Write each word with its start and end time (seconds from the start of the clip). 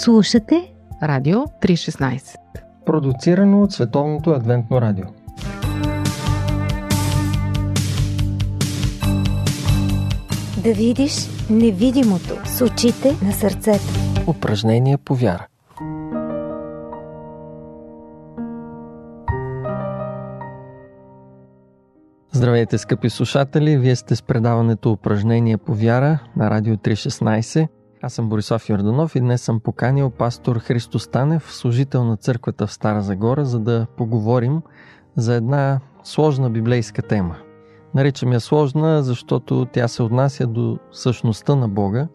Слушате 0.00 0.72
Радио 1.02 1.38
316 1.38 2.36
Продуцирано 2.86 3.62
от 3.62 3.72
Световното 3.72 4.30
адвентно 4.30 4.80
радио. 4.80 5.04
Да 10.64 10.72
видиш 10.72 11.12
невидимото 11.50 12.38
с 12.44 12.64
очите 12.64 13.16
на 13.24 13.32
сърцето. 13.32 13.84
Упражнение 14.26 14.96
по 14.96 15.14
вяра. 15.14 15.46
Здравейте, 22.32 22.78
скъпи 22.78 23.10
слушатели! 23.10 23.78
Вие 23.78 23.96
сте 23.96 24.16
с 24.16 24.22
предаването 24.22 24.92
Упражнение 24.92 25.56
по 25.56 25.74
вяра 25.74 26.18
на 26.36 26.50
Радио 26.50 26.76
316 26.76 27.68
аз 28.02 28.12
съм 28.12 28.28
Борислав 28.28 28.68
Йорданов 28.68 29.16
и 29.16 29.20
днес 29.20 29.42
съм 29.42 29.60
поканил 29.60 30.10
пастор 30.10 30.58
Христо 30.58 30.98
Станев, 30.98 31.54
служител 31.54 32.04
на 32.04 32.16
църквата 32.16 32.66
в 32.66 32.72
Стара 32.72 33.02
Загора, 33.02 33.44
за 33.44 33.60
да 33.60 33.86
поговорим 33.96 34.62
за 35.16 35.34
една 35.34 35.80
сложна 36.04 36.50
библейска 36.50 37.02
тема. 37.02 37.36
Наричам 37.94 38.32
я 38.32 38.40
сложна, 38.40 39.02
защото 39.02 39.66
тя 39.72 39.88
се 39.88 40.02
отнася 40.02 40.46
до 40.46 40.78
същността 40.92 41.54
на 41.54 41.68
Бога, 41.68 42.08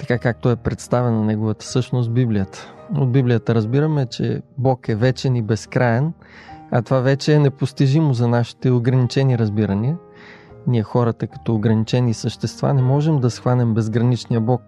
така 0.00 0.18
както 0.18 0.50
е 0.50 0.56
представена 0.56 1.24
неговата 1.24 1.64
същност 1.64 2.08
в 2.08 2.12
Библията. 2.12 2.74
От 2.96 3.12
Библията 3.12 3.54
разбираме, 3.54 4.06
че 4.06 4.42
Бог 4.58 4.88
е 4.88 4.94
вечен 4.94 5.36
и 5.36 5.42
безкраен, 5.42 6.12
а 6.70 6.82
това 6.82 7.00
вече 7.00 7.34
е 7.34 7.38
непостижимо 7.38 8.14
за 8.14 8.28
нашите 8.28 8.70
ограничени 8.70 9.38
разбирания– 9.38 9.96
ние 10.66 10.82
хората 10.82 11.26
като 11.26 11.54
ограничени 11.54 12.14
същества 12.14 12.74
не 12.74 12.82
можем 12.82 13.18
да 13.18 13.30
схванем 13.30 13.74
безграничния 13.74 14.40
Бог. 14.40 14.62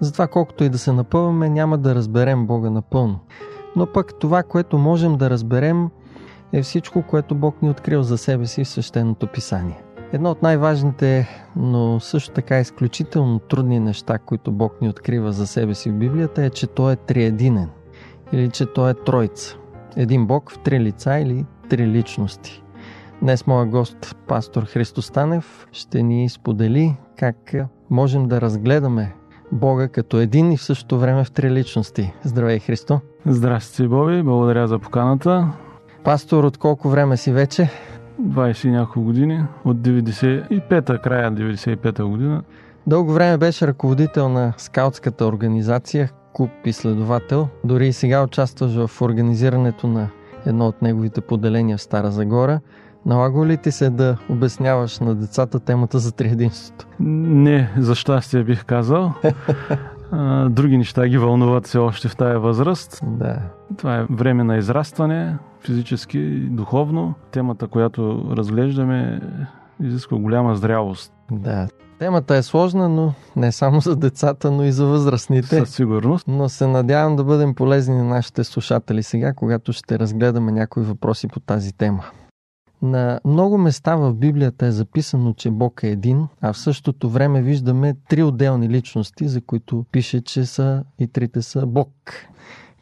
Затова 0.00 0.26
колкото 0.26 0.64
и 0.64 0.68
да 0.68 0.78
се 0.78 0.92
напъваме, 0.92 1.48
няма 1.48 1.78
да 1.78 1.94
разберем 1.94 2.46
Бога 2.46 2.70
напълно. 2.70 3.18
Но 3.76 3.86
пък 3.86 4.14
това, 4.20 4.42
което 4.42 4.78
можем 4.78 5.16
да 5.16 5.30
разберем, 5.30 5.88
е 6.52 6.62
всичко, 6.62 7.02
което 7.02 7.34
Бог 7.34 7.62
ни 7.62 7.70
открил 7.70 8.02
за 8.02 8.18
себе 8.18 8.46
си 8.46 8.64
в 8.64 8.68
свещеното 8.68 9.26
писание. 9.26 9.82
Едно 10.12 10.30
от 10.30 10.42
най-важните, 10.42 11.28
но 11.56 12.00
също 12.00 12.30
така 12.30 12.60
изключително 12.60 13.38
трудни 13.38 13.80
неща, 13.80 14.18
които 14.18 14.52
Бог 14.52 14.80
ни 14.80 14.88
открива 14.88 15.32
за 15.32 15.46
себе 15.46 15.74
си 15.74 15.90
в 15.90 15.94
Библията 15.94 16.44
е, 16.44 16.50
че 16.50 16.66
Той 16.66 16.92
е 16.92 16.96
триединен 16.96 17.68
или 18.32 18.50
че 18.50 18.66
Той 18.66 18.90
е 18.90 18.94
тройца. 18.94 19.56
Един 19.96 20.26
Бог 20.26 20.50
в 20.50 20.58
три 20.58 20.80
лица 20.80 21.18
или 21.18 21.46
три 21.68 21.86
личности. 21.86 22.62
Днес 23.22 23.46
моя 23.46 23.66
гост, 23.66 24.16
пастор 24.28 24.64
Христо 24.64 25.02
Станев, 25.02 25.68
ще 25.72 26.02
ни 26.02 26.28
сподели 26.28 26.96
как 27.18 27.54
можем 27.90 28.28
да 28.28 28.40
разгледаме 28.40 29.14
Бога 29.52 29.88
като 29.88 30.20
един 30.20 30.52
и 30.52 30.56
в 30.56 30.62
същото 30.62 30.98
време 30.98 31.24
в 31.24 31.30
три 31.30 31.50
личности. 31.50 32.12
Здравей, 32.24 32.58
Христо! 32.58 33.00
Здрасти, 33.26 33.88
Боби! 33.88 34.22
Благодаря 34.22 34.68
за 34.68 34.78
поканата. 34.78 35.48
Пастор, 36.04 36.44
от 36.44 36.58
колко 36.58 36.88
време 36.88 37.16
си 37.16 37.32
вече? 37.32 37.70
20 38.22 38.68
и 38.68 38.70
няколко 38.70 39.00
години. 39.00 39.44
От 39.64 39.76
95-та, 39.76 40.98
края 40.98 41.32
95-та 41.32 42.04
година. 42.04 42.42
Дълго 42.86 43.12
време 43.12 43.36
беше 43.36 43.66
ръководител 43.66 44.28
на 44.28 44.52
скаутската 44.56 45.26
организация, 45.26 46.10
клуб 46.32 46.50
изследовател. 46.64 47.48
Дори 47.64 47.88
и 47.88 47.92
сега 47.92 48.22
участваш 48.22 48.86
в 48.86 49.02
организирането 49.02 49.86
на 49.86 50.08
едно 50.46 50.66
от 50.66 50.82
неговите 50.82 51.20
поделения 51.20 51.76
в 51.76 51.82
Стара 51.82 52.10
Загора– 52.10 52.60
Налага 53.06 53.46
ли 53.46 53.56
ти 53.56 53.72
се 53.72 53.90
да 53.90 54.16
обясняваш 54.28 54.98
на 54.98 55.14
децата 55.14 55.60
темата 55.60 55.98
за 55.98 56.12
триединството? 56.12 56.86
Не, 57.00 57.70
за 57.78 57.94
щастие 57.94 58.44
бих 58.44 58.64
казал. 58.64 59.12
Други 60.48 60.78
неща 60.78 61.08
ги 61.08 61.18
вълнуват 61.18 61.66
все 61.66 61.78
още 61.78 62.08
в 62.08 62.16
тая 62.16 62.40
възраст. 62.40 63.00
Да. 63.02 63.38
Това 63.76 63.96
е 63.96 64.06
време 64.10 64.44
на 64.44 64.56
израстване, 64.56 65.36
физически 65.66 66.18
и 66.18 66.40
духовно. 66.40 67.14
Темата, 67.30 67.66
която 67.66 68.26
разглеждаме, 68.36 69.20
изисква 69.82 70.18
голяма 70.18 70.56
зрялост. 70.56 71.12
Да. 71.30 71.68
Темата 71.98 72.36
е 72.36 72.42
сложна, 72.42 72.88
но 72.88 73.12
не 73.36 73.52
само 73.52 73.80
за 73.80 73.96
децата, 73.96 74.50
но 74.50 74.64
и 74.64 74.72
за 74.72 74.86
възрастните. 74.86 75.58
Със 75.58 75.74
сигурност. 75.74 76.28
Но 76.28 76.48
се 76.48 76.66
надявам 76.66 77.16
да 77.16 77.24
бъдем 77.24 77.54
полезни 77.54 77.96
на 77.96 78.04
нашите 78.04 78.44
слушатели 78.44 79.02
сега, 79.02 79.32
когато 79.32 79.72
ще 79.72 79.98
разгледаме 79.98 80.52
някои 80.52 80.82
въпроси 80.82 81.28
по 81.28 81.40
тази 81.40 81.72
тема. 81.72 82.04
На 82.82 83.20
много 83.24 83.58
места 83.58 83.96
в 83.96 84.14
Библията 84.14 84.66
е 84.66 84.70
записано, 84.70 85.34
че 85.34 85.50
Бог 85.50 85.82
е 85.82 85.88
един, 85.88 86.26
а 86.40 86.52
в 86.52 86.58
същото 86.58 87.10
време 87.10 87.42
виждаме 87.42 87.94
три 88.08 88.22
отделни 88.22 88.68
личности, 88.68 89.28
за 89.28 89.40
които 89.40 89.84
пише, 89.92 90.20
че 90.20 90.46
са 90.46 90.84
и 90.98 91.06
трите 91.06 91.42
са 91.42 91.66
Бог. 91.66 91.90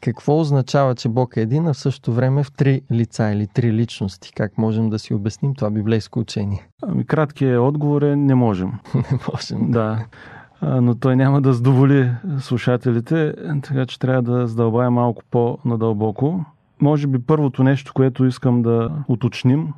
Какво 0.01 0.41
означава, 0.41 0.95
че 0.95 1.09
Бог 1.09 1.37
е 1.37 1.41
един, 1.41 1.67
а 1.67 1.73
в 1.75 1.79
същото 1.79 2.13
време 2.13 2.43
в 2.43 2.53
три 2.53 2.83
лица 2.93 3.31
или 3.31 3.47
три 3.47 3.73
личности? 3.73 4.33
Как 4.37 4.59
можем 4.59 4.91
да 4.91 4.99
си 4.99 5.15
обясним 5.15 5.55
това 5.55 5.71
библейско 5.71 6.21
учение? 6.21 6.69
Ами 6.83 7.07
краткият 7.07 7.61
отговор 7.61 8.03
е 8.03 8.17
не 8.17 8.35
можем. 8.35 8.73
не 8.95 9.19
можем. 9.33 9.71
Да. 9.71 10.07
Но 10.63 10.95
той 10.95 11.17
няма 11.17 11.43
да 11.43 11.53
задоволи 11.53 12.11
слушателите, 12.41 13.35
така 13.63 13.87
че 13.87 13.99
трябва 13.99 14.23
да 14.23 14.47
задълбая 14.47 14.91
малко 14.91 15.23
по-надълбоко. 15.31 16.45
Може 16.81 17.07
би 17.07 17.19
първото 17.19 17.65
нещо, 17.65 17.93
което 17.95 18.25
искам 18.25 18.63
да 18.63 18.91
уточним, 19.09 19.73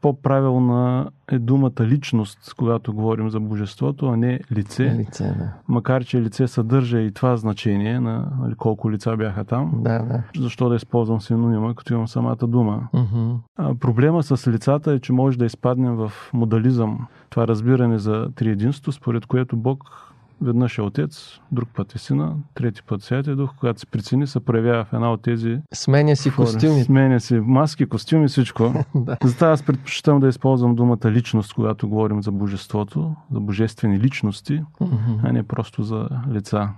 по-правилна 0.00 1.10
е 1.28 1.38
думата 1.38 1.80
личност, 1.80 2.54
когато 2.56 2.92
говорим 2.92 3.30
за 3.30 3.40
божеството, 3.40 4.06
а 4.06 4.16
не 4.16 4.40
лице. 4.52 4.96
Лице, 4.98 5.24
да. 5.24 5.52
Макар, 5.68 6.04
че 6.04 6.22
лице 6.22 6.48
съдържа 6.48 7.00
и 7.00 7.12
това 7.12 7.36
значение 7.36 8.00
на 8.00 8.32
нали, 8.40 8.54
колко 8.54 8.90
лица 8.90 9.16
бяха 9.16 9.44
там. 9.44 9.72
Да, 9.74 9.98
да. 9.98 10.22
Защо 10.36 10.68
да 10.68 10.76
използвам 10.76 11.20
синонима, 11.20 11.74
като 11.74 11.94
имам 11.94 12.08
самата 12.08 12.36
дума? 12.36 12.88
Uh-huh. 12.94 13.36
А, 13.56 13.74
проблема 13.74 14.22
с 14.22 14.50
лицата 14.50 14.92
е, 14.92 14.98
че 14.98 15.12
може 15.12 15.38
да 15.38 15.44
изпаднем 15.46 15.96
в 15.96 16.12
модализъм. 16.32 17.06
Това 17.30 17.48
разбиране 17.48 17.98
за 17.98 18.28
триединство, 18.34 18.92
според 18.92 19.26
което 19.26 19.56
Бог 19.56 20.07
Веднъж 20.42 20.78
е 20.78 20.82
отец, 20.82 21.38
друг 21.52 21.68
път 21.76 21.94
е 21.94 21.98
сина, 21.98 22.34
трети 22.54 22.82
път 22.82 23.02
святия 23.02 23.36
дух. 23.36 23.50
Когато 23.58 23.80
се 23.80 23.86
прецени, 23.86 24.26
се 24.26 24.40
проявява 24.40 24.84
в 24.84 24.92
една 24.92 25.12
от 25.12 25.22
тези... 25.22 25.58
Сменя 25.74 26.16
си 26.16 26.30
форми. 26.30 26.46
костюми. 26.46 26.84
Сменя 26.84 27.20
си 27.20 27.34
маски, 27.34 27.86
костюми, 27.86 28.28
всичко. 28.28 28.84
да. 28.94 29.16
Затова 29.24 29.48
аз 29.48 29.62
предпочитам 29.62 30.20
да 30.20 30.28
използвам 30.28 30.74
думата 30.74 31.10
личност, 31.10 31.54
когато 31.54 31.88
говорим 31.88 32.22
за 32.22 32.32
божеството, 32.32 33.14
за 33.32 33.40
божествени 33.40 33.98
личности, 33.98 34.62
uh-huh. 34.80 35.20
а 35.22 35.32
не 35.32 35.42
просто 35.42 35.82
за 35.82 36.08
лица. 36.30 36.68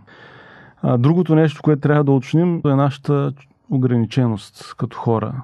А, 0.82 0.98
другото 0.98 1.34
нещо, 1.34 1.62
което 1.62 1.80
трябва 1.80 2.04
да 2.04 2.12
уточним, 2.12 2.60
е 2.66 2.74
нашата 2.74 3.32
ограниченост 3.70 4.74
като 4.78 4.96
хора. 4.96 5.42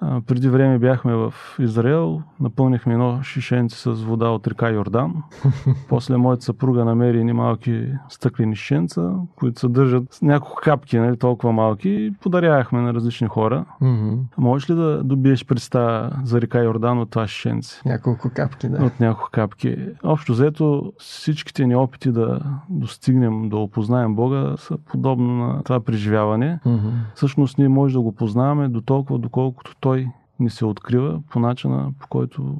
А, 0.00 0.20
преди 0.26 0.48
време 0.48 0.78
бяхме 0.78 1.14
в 1.14 1.34
Израел, 1.58 2.22
напълнихме 2.40 2.92
едно 2.92 3.22
шишенце 3.22 3.76
с 3.76 3.92
вода 3.92 4.28
от 4.28 4.46
река 4.46 4.70
Йордан. 4.70 5.14
После 5.88 6.16
моята 6.16 6.44
съпруга 6.44 6.84
намери 6.84 7.24
ни 7.24 7.32
малки 7.32 7.88
стъклени 8.08 8.56
шишенца, 8.56 9.12
които 9.36 9.60
съдържат 9.60 10.18
няколко 10.22 10.60
капки, 10.62 10.98
нали, 10.98 11.16
толкова 11.16 11.52
малки, 11.52 11.88
и 11.88 12.12
подарявахме 12.20 12.80
на 12.80 12.94
различни 12.94 13.28
хора. 13.28 13.64
Mm-hmm. 13.82 14.18
Можеш 14.38 14.70
ли 14.70 14.74
да 14.74 15.04
добиеш 15.04 15.46
представа 15.46 16.10
за 16.24 16.40
река 16.40 16.62
Йордан 16.62 16.98
от 16.98 17.10
това 17.10 17.26
шишенце? 17.26 17.80
Няколко 17.86 18.30
капки, 18.34 18.68
да. 18.68 18.84
От 18.84 19.00
няколко 19.00 19.30
капки. 19.32 19.76
Общо 20.04 20.32
взето 20.32 20.92
всичките 20.98 21.66
ни 21.66 21.76
опити 21.76 22.12
да 22.12 22.40
достигнем, 22.68 23.48
да 23.48 23.56
опознаем 23.56 24.14
Бога 24.14 24.54
са 24.56 24.78
подобно 24.78 25.46
на 25.46 25.62
това 25.62 25.80
преживяване. 25.80 26.60
Mm-hmm. 26.66 26.92
Всъщност 27.14 27.58
ние 27.58 27.68
може 27.68 27.94
да 27.94 28.00
го 28.00 28.12
познаваме 28.12 28.68
до 28.68 28.80
толкова, 28.80 29.18
доколкото 29.18 29.76
той 29.88 30.08
ни 30.40 30.50
се 30.50 30.64
открива 30.64 31.20
по 31.30 31.40
начина, 31.40 31.90
по 31.98 32.06
който 32.08 32.56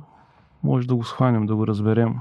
може 0.63 0.89
да 0.89 0.95
го 0.95 1.05
схванем, 1.05 1.47
да 1.47 1.57
го 1.57 1.67
разберем. 1.67 2.15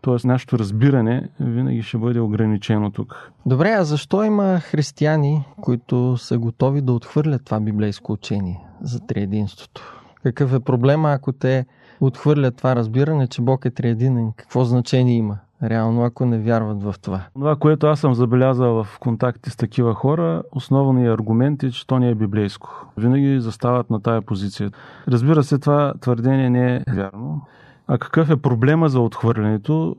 Тоест, 0.00 0.24
нашето 0.24 0.58
разбиране 0.58 1.28
винаги 1.40 1.82
ще 1.82 1.98
бъде 1.98 2.20
ограничено 2.20 2.90
тук. 2.90 3.32
Добре, 3.46 3.70
а 3.70 3.84
защо 3.84 4.24
има 4.24 4.60
християни, 4.60 5.44
които 5.60 6.16
са 6.16 6.38
готови 6.38 6.80
да 6.80 6.92
отхвърлят 6.92 7.44
това 7.44 7.60
библейско 7.60 8.12
учение 8.12 8.60
за 8.80 9.06
триединството? 9.06 10.02
Какъв 10.22 10.54
е 10.54 10.60
проблема, 10.60 11.12
ако 11.12 11.32
те 11.32 11.66
отхвърлят 12.00 12.56
това 12.56 12.76
разбиране, 12.76 13.26
че 13.26 13.42
Бог 13.42 13.64
е 13.64 13.70
триединен? 13.70 14.32
Какво 14.36 14.64
значение 14.64 15.16
има? 15.16 15.38
Реално, 15.62 16.04
ако 16.04 16.26
не 16.26 16.38
вярват 16.38 16.82
в 16.82 16.94
това. 17.02 17.20
Това, 17.34 17.56
което 17.56 17.86
аз 17.86 18.00
съм 18.00 18.14
забелязал 18.14 18.84
в 18.84 18.98
контакти 18.98 19.50
с 19.50 19.56
такива 19.56 19.94
хора, 19.94 20.42
основният 20.52 21.20
аргумент 21.20 21.62
е, 21.62 21.70
че 21.70 21.86
то 21.86 21.98
не 21.98 22.08
е 22.10 22.14
библейско. 22.14 22.86
Винаги 22.96 23.40
застават 23.40 23.90
на 23.90 24.00
тая 24.00 24.22
позиция. 24.22 24.70
Разбира 25.08 25.42
се, 25.42 25.58
това 25.58 25.94
твърдение 26.00 26.50
не 26.50 26.76
е 26.76 26.82
вярно. 26.94 27.42
А 27.86 27.98
какъв 27.98 28.30
е 28.30 28.36
проблема 28.36 28.88
за 28.88 29.00
отхвърлянето? 29.00 29.96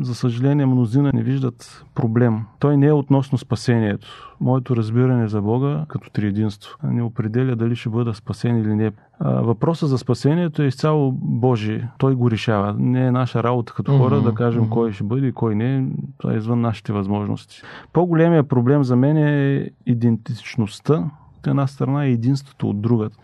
За 0.00 0.14
съжаление, 0.14 0.66
мнозина 0.66 1.10
не 1.14 1.22
виждат 1.22 1.84
проблем. 1.94 2.40
Той 2.58 2.76
не 2.76 2.86
е 2.86 2.92
относно 2.92 3.38
спасението. 3.38 4.36
Моето 4.40 4.76
разбиране 4.76 5.28
за 5.28 5.42
Бога 5.42 5.84
като 5.88 6.10
триединство 6.10 6.76
не 6.84 7.02
определя 7.02 7.56
дали 7.56 7.76
ще 7.76 7.88
бъда 7.88 8.14
спасен 8.14 8.58
или 8.58 8.74
не. 8.74 8.92
Въпросът 9.20 9.88
за 9.88 9.98
спасението 9.98 10.62
е 10.62 10.66
изцяло 10.66 11.12
Божий. 11.12 11.82
Той 11.98 12.14
го 12.14 12.30
решава. 12.30 12.74
Не 12.78 13.06
е 13.06 13.10
наша 13.10 13.42
работа 13.42 13.72
като 13.72 13.98
хора 13.98 14.14
mm-hmm. 14.14 14.24
да 14.24 14.34
кажем 14.34 14.64
mm-hmm. 14.64 14.68
кой 14.68 14.92
ще 14.92 15.04
бъде 15.04 15.26
и 15.26 15.32
кой 15.32 15.54
не. 15.54 15.86
Това 16.18 16.34
е 16.34 16.36
извън 16.36 16.60
нашите 16.60 16.92
възможности. 16.92 17.62
По-големия 17.92 18.44
проблем 18.44 18.84
за 18.84 18.96
мен 18.96 19.16
е 19.16 19.70
идентичността 19.86 21.10
от 21.38 21.46
една 21.46 21.66
страна 21.66 22.06
и 22.06 22.12
единството 22.12 22.70
от 22.70 22.80
другата. 22.80 23.16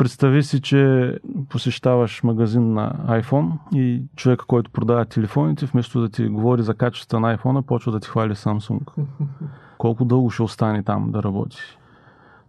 Представи 0.00 0.42
си, 0.42 0.60
че 0.60 1.14
посещаваш 1.48 2.22
магазин 2.22 2.72
на 2.72 2.92
iPhone 3.08 3.52
и 3.74 4.02
човека, 4.16 4.44
който 4.46 4.70
продава 4.70 5.04
телефоните, 5.04 5.66
вместо 5.66 6.00
да 6.00 6.08
ти 6.08 6.28
говори 6.28 6.62
за 6.62 6.74
качеството 6.74 7.20
на 7.20 7.36
iPhone, 7.36 7.62
почва 7.62 7.92
да 7.92 8.00
ти 8.00 8.08
хвали 8.08 8.34
Samsung. 8.34 8.80
Колко 9.78 10.04
дълго 10.04 10.30
ще 10.30 10.42
остане 10.42 10.82
там 10.82 11.10
да 11.10 11.22
работи. 11.22 11.58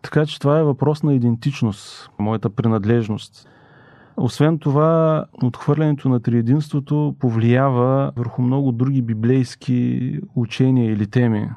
Така 0.02 0.26
че 0.26 0.40
това 0.40 0.60
е 0.60 0.64
въпрос 0.64 1.04
на 1.04 1.14
идентичност, 1.14 2.12
моята 2.20 2.50
принадлежност. 2.50 3.50
Освен 4.18 4.60
това, 4.60 5.26
отхвърлянето 5.44 6.10
на 6.10 6.20
триединството 6.20 7.16
повлиява 7.20 8.12
върху 8.16 8.42
много 8.42 8.72
други 8.72 9.02
библейски 9.02 10.20
учения 10.36 10.92
или 10.92 11.08
теми. 11.08 11.50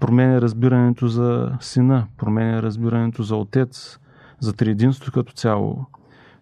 Променя 0.00 0.40
разбирането 0.40 1.08
за 1.08 1.52
сина, 1.60 2.06
променя 2.16 2.62
разбирането 2.62 3.22
за 3.22 3.36
отец, 3.36 3.98
за 4.44 4.52
триединство 4.52 5.12
като 5.12 5.32
цяло, 5.32 5.86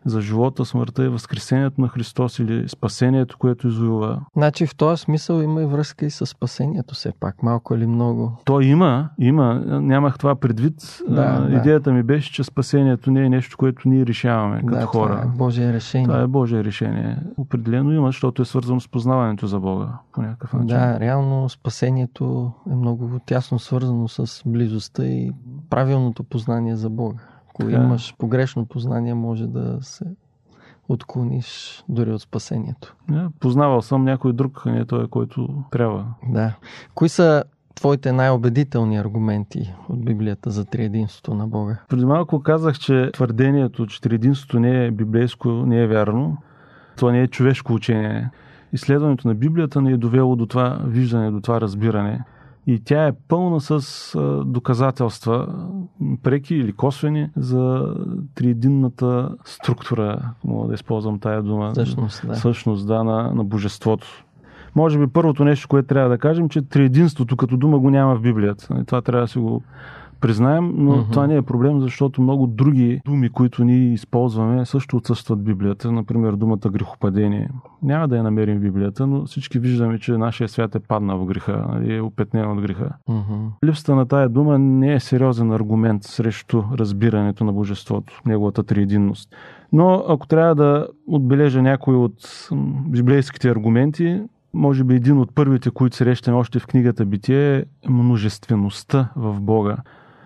за 0.05 0.21
живота, 0.21 0.65
смъртта 0.65 1.05
и 1.05 1.09
възкресението 1.09 1.81
на 1.81 1.89
Христос 1.89 2.39
или 2.39 2.69
спасението, 2.69 3.39
което 3.39 3.69
извоюва. 3.69 4.21
Значи 4.37 4.67
в 4.67 4.77
този 4.77 5.03
смисъл 5.03 5.41
има 5.41 5.63
и 5.63 5.67
връзка 5.67 6.07
и 6.07 6.11
с 6.11 6.27
спасението 6.27 6.95
все 6.95 7.13
пак, 7.21 7.43
малко 7.43 7.75
или 7.75 7.87
много. 7.87 8.33
То 8.45 8.61
има, 8.61 9.09
има. 9.19 9.55
Нямах 9.67 10.19
това 10.19 10.35
предвид. 10.35 11.03
Да, 11.09 11.41
да. 11.41 11.57
Идеята 11.57 11.93
ми 11.93 12.03
беше, 12.03 12.33
че 12.33 12.45
спасението 12.45 13.11
не 13.11 13.25
е 13.25 13.29
нещо, 13.29 13.57
което 13.57 13.89
ние 13.89 14.07
решаваме 14.07 14.61
като 14.61 14.81
да, 14.81 14.87
хора. 14.87 15.13
Това 15.13 15.23
е 15.23 15.37
Божие 15.37 15.73
решение. 15.73 16.07
Това 16.07 16.21
е 16.21 16.27
Божие 16.27 16.65
решение. 16.65 17.19
Определено 17.37 17.93
има, 17.93 18.09
защото 18.09 18.43
е 18.43 18.45
свързано 18.45 18.81
с 18.81 18.89
познаването 18.89 19.47
за 19.47 19.61
Бога 19.61 19.89
по 20.13 20.23
някакъв 20.23 20.53
начин. 20.53 20.67
Да, 20.67 21.01
реално 21.01 21.49
спасението 21.49 22.53
е 22.71 22.75
много 22.75 23.21
тясно 23.27 23.59
свързано 23.59 24.09
с 24.09 24.43
близостта 24.47 25.05
и 25.05 25.33
правилното 25.71 26.25
познание 26.25 26.77
за 26.77 26.91
Бога. 26.91 27.19
Ако 27.55 27.63
така. 27.63 27.83
имаш 27.83 28.15
погрешно 28.19 28.67
познание, 28.67 29.15
може 29.15 29.47
да 29.47 29.79
се 29.81 30.05
отклониш 30.89 31.85
дори 31.89 32.13
от 32.13 32.23
спасението. 32.23 32.97
Yeah, 33.11 33.31
познавал 33.41 33.83
съм 33.83 34.05
някой 34.05 34.33
друг, 34.33 34.67
не 34.67 34.85
той, 34.85 35.09
който 35.09 35.49
трябва. 35.71 36.07
Да. 36.29 36.53
Кои 36.95 37.09
са 37.09 37.45
твоите 37.75 38.13
най-убедителни 38.13 38.97
аргументи 38.97 39.75
от 39.89 40.05
Библията 40.05 40.51
за 40.51 40.65
триединството 40.65 41.35
на 41.35 41.47
Бога? 41.47 41.79
Преди 41.89 42.05
малко 42.05 42.41
казах, 42.41 42.79
че 42.79 43.11
твърдението, 43.13 43.87
че 43.87 44.01
триединството 44.01 44.61
не 44.61 44.87
е 44.87 44.91
библейско, 44.91 45.49
не 45.49 45.83
е 45.83 45.87
вярно. 45.87 46.37
Това 46.97 47.13
не 47.13 47.23
е 47.23 47.29
човешко 47.29 47.73
учение. 47.73 48.31
Изследването 48.73 49.29
на 49.29 49.35
Библията 49.35 49.81
не 49.81 49.91
е 49.91 49.97
довело 49.97 50.37
до 50.37 50.47
това 50.47 50.81
виждане, 50.85 51.31
до 51.31 51.41
това 51.41 51.61
разбиране. 51.61 52.25
И 52.67 52.81
тя 52.85 53.06
е 53.06 53.12
пълна 53.29 53.61
с 53.61 53.82
доказателства, 54.47 55.49
преки 56.23 56.55
или 56.55 56.73
косвени, 56.73 57.31
за 57.37 57.94
триединната 58.35 59.35
структура, 59.44 60.31
мога 60.44 60.69
да 60.69 60.75
използвам 60.75 61.19
тая 61.19 61.43
дума. 61.43 61.75
Същност, 61.75 62.26
да. 62.26 62.35
Същност, 62.35 62.87
да, 62.87 63.05
на, 63.05 63.32
на 63.35 63.44
божеството. 63.44 64.25
Може 64.75 64.99
би 64.99 65.06
първото 65.06 65.44
нещо, 65.44 65.69
което 65.69 65.88
трябва 65.88 66.11
да 66.11 66.19
кажем, 66.19 66.49
че 66.49 66.62
триединството 66.62 67.37
като 67.37 67.56
дума 67.56 67.79
го 67.79 67.91
няма 67.91 68.17
в 68.17 68.20
Библията. 68.20 68.85
Това 68.87 69.03
трябва 69.03 69.23
да 69.23 69.29
си 69.29 69.38
го 69.38 69.62
признаем, 70.23 70.73
но 70.77 70.93
uh-huh. 70.93 71.11
това 71.11 71.27
не 71.27 71.37
е 71.37 71.43
проблем, 71.43 71.81
защото 71.81 72.23
много 72.23 72.47
други 72.47 73.01
думи, 73.05 73.29
които 73.29 73.65
ние 73.65 73.93
използваме, 73.93 74.67
също 74.67 74.97
отсъстват 74.97 75.45
Библията. 75.45 75.93
Например, 75.93 76.33
думата 76.33 76.71
грехопадение. 76.73 77.49
Няма 77.83 78.09
да 78.09 78.17
я 78.17 78.23
намерим 78.23 78.59
в 78.59 78.63
Библията, 78.63 79.07
но 79.07 79.25
всички 79.27 79.59
виждаме, 79.59 79.99
че 79.99 80.13
нашия 80.13 80.49
свят 80.49 80.75
е 80.75 80.81
паднал 80.81 81.19
в 81.19 81.27
греха, 81.27 81.67
нали, 81.73 81.97
е 81.97 82.01
опетнен 82.01 82.51
от 82.51 82.61
греха. 82.61 82.91
Uh-huh. 83.09 83.49
Липсата 83.65 83.95
на 83.95 84.07
тая 84.07 84.29
дума 84.29 84.59
не 84.59 84.95
е 84.95 85.01
сериозен 85.01 85.53
аргумент 85.53 86.05
срещу 86.05 86.63
разбирането 86.75 87.45
на 87.45 87.53
божеството, 87.53 88.21
неговата 88.27 88.63
триединност. 88.63 89.37
Но 89.73 90.05
ако 90.09 90.27
трябва 90.27 90.55
да 90.55 90.87
отбележа 91.07 91.63
някои 91.63 91.95
от 91.95 92.49
библейските 92.87 93.51
аргументи, 93.51 94.23
може 94.55 94.85
би 94.85 94.95
един 94.95 95.19
от 95.19 95.35
първите, 95.35 95.71
които 95.71 95.97
срещаме 95.97 96.37
още 96.37 96.59
в 96.59 96.67
книгата 96.67 97.05
Битие, 97.05 97.57
е 97.59 97.65
множествеността 97.89 99.09
в 99.17 99.41
Бога. 99.41 99.77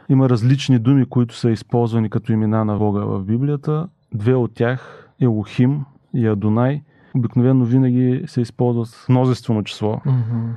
Има 0.09 0.29
различни 0.29 0.79
думи, 0.79 1.05
които 1.05 1.37
са 1.37 1.51
използвани 1.51 2.11
като 2.11 2.33
имена 2.33 2.65
на 2.65 2.77
Бога 2.77 3.01
в 3.05 3.25
Библията. 3.25 3.89
Две 4.15 4.35
от 4.35 4.55
тях 4.55 5.09
Елохим 5.21 5.85
и 6.15 6.27
Адонай. 6.27 6.83
Обикновено 7.17 7.65
винаги 7.65 8.23
се 8.27 8.41
използват 8.41 9.07
множествено 9.09 9.65
число. 9.65 9.93
Mm-hmm. 9.93 10.51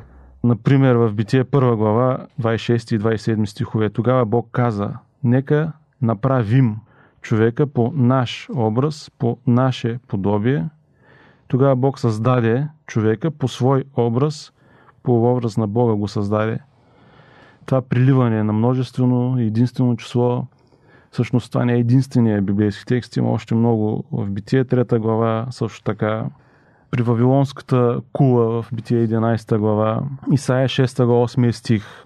Например, 0.44 0.96
в 0.96 1.14
Битие 1.14 1.44
първа 1.44 1.76
глава, 1.76 2.28
26 2.42 2.96
и 2.96 3.00
27 3.00 3.46
стихове, 3.46 3.90
тогава 3.90 4.26
Бог 4.26 4.48
каза, 4.52 4.94
нека 5.24 5.72
направим 6.02 6.78
човека 7.22 7.68
по 7.68 7.92
наш 7.96 8.50
образ, 8.56 9.12
по 9.20 9.38
наше 9.48 10.00
подобие. 10.08 10.70
Тогава 11.48 11.76
Бог 11.76 12.00
създаде 12.00 12.68
човека 12.88 13.32
по 13.32 13.48
свой 13.48 13.84
образ, 13.98 14.54
по 15.04 15.32
образ 15.32 15.58
на 15.58 15.68
Бога 15.68 15.94
го 15.94 16.08
създаде 16.08 16.60
това 17.70 17.82
приливане 17.82 18.44
на 18.44 18.54
множествено 18.54 19.40
и 19.40 19.44
единствено 19.44 19.98
число, 19.98 20.46
всъщност 21.12 21.52
това 21.52 21.66
не 21.66 21.74
е 21.74 21.80
единствения 21.80 22.42
библейски 22.42 22.86
текст, 22.86 23.18
има 23.18 23.32
още 23.32 23.56
много 23.56 24.04
в 24.12 24.30
Битие, 24.30 24.66
трета 24.66 25.00
глава, 25.00 25.48
също 25.50 25.84
така 25.84 26.26
при 26.92 27.02
Вавилонската 27.02 28.02
кула 28.14 28.62
в 28.62 28.70
Битие 28.74 29.08
11 29.08 29.58
глава, 29.58 30.02
Исаия 30.32 30.68
6 30.68 31.06
глава 31.06 31.28
8 31.28 31.52
стих, 31.52 32.06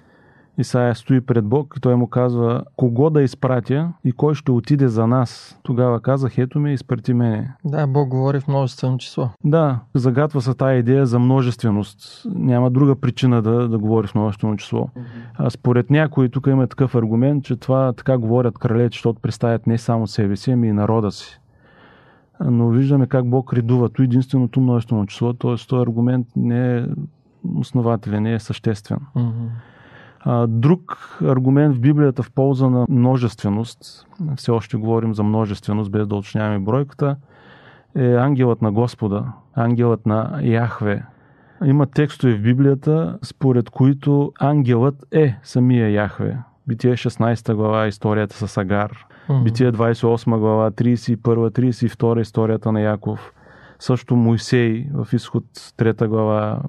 Исаия 0.57 0.95
стои 0.95 1.21
пред 1.21 1.45
Бог 1.45 1.73
и 1.77 1.81
той 1.81 1.95
му 1.95 2.07
казва, 2.07 2.63
кого 2.75 3.09
да 3.09 3.21
изпратя 3.21 3.94
и 4.05 4.11
кой 4.11 4.35
ще 4.35 4.51
отиде 4.51 4.88
за 4.88 5.07
нас. 5.07 5.59
Тогава 5.63 6.01
казах, 6.01 6.38
ето 6.38 6.59
ме, 6.59 6.73
изпрати 6.73 7.13
мене. 7.13 7.53
Да, 7.65 7.88
Бог 7.88 8.09
говори 8.09 8.39
в 8.39 8.47
множествено 8.47 8.97
число. 8.97 9.29
Да, 9.44 9.79
загатва 9.94 10.41
се 10.41 10.53
тая 10.53 10.77
идея 10.77 11.05
за 11.05 11.19
множественост. 11.19 12.25
Няма 12.25 12.69
друга 12.69 12.95
причина 12.95 13.41
да, 13.41 13.67
да 13.67 13.77
говори 13.77 14.07
в 14.07 14.15
множествено 14.15 14.57
число. 14.57 14.89
А 15.35 15.50
според 15.50 15.89
някои 15.89 16.29
тук 16.29 16.47
има 16.47 16.67
такъв 16.67 16.95
аргумент, 16.95 17.44
че 17.44 17.55
това 17.55 17.94
така 17.94 18.17
говорят 18.17 18.57
кралете, 18.57 18.95
защото 18.95 19.19
представят 19.19 19.67
не 19.67 19.77
само 19.77 20.07
себе 20.07 20.35
си, 20.35 20.51
ами 20.51 20.67
и 20.67 20.73
народа 20.73 21.11
си. 21.11 21.39
Но 22.45 22.69
виждаме 22.69 23.07
как 23.07 23.29
Бог 23.29 23.53
редува 23.53 23.89
то 23.89 24.03
единственото 24.03 24.61
множествено 24.61 25.05
число, 25.05 25.33
т.е. 25.33 25.55
този 25.67 25.81
аргумент 25.81 26.27
не 26.35 26.77
е 26.77 26.85
основателен, 27.55 28.23
не 28.23 28.33
е 28.33 28.39
съществен. 28.39 29.00
Mm-hmm. 29.15 29.50
Друг 30.48 30.98
аргумент 31.24 31.75
в 31.75 31.80
Библията 31.80 32.24
в 32.24 32.32
полза 32.32 32.70
на 32.70 32.86
множественост, 32.89 34.08
все 34.36 34.51
още 34.51 34.77
говорим 34.77 35.13
за 35.13 35.24
множественост, 35.24 35.92
без 35.92 36.08
да 36.08 36.15
уточняваме 36.15 36.60
бройката, 36.60 37.15
е 37.96 38.15
ангелът 38.15 38.62
на 38.62 38.72
Господа, 38.72 39.25
ангелът 39.56 40.06
на 40.06 40.39
Яхве. 40.44 41.03
Има 41.65 41.86
текстове 41.86 42.34
в 42.34 42.42
Библията, 42.42 43.18
според 43.24 43.70
които 43.70 44.32
ангелът 44.39 45.06
е 45.12 45.36
самия 45.44 45.89
Яхве. 45.89 46.38
Битие 46.68 46.94
16 46.94 47.53
глава, 47.53 47.88
историята 47.88 48.48
с 48.48 48.58
Агар. 48.58 48.92
Mm-hmm. 49.30 49.44
Битие 49.44 49.72
28 49.72 50.38
глава, 50.38 50.72
31, 50.72 51.15
32 51.15 52.22
историята 52.22 52.72
на 52.72 52.82
Яков. 52.82 53.34
Също 53.80 54.15
Моисей 54.15 54.88
в 54.94 55.13
изход 55.13 55.44
3 55.53 56.08
глава, 56.08 56.62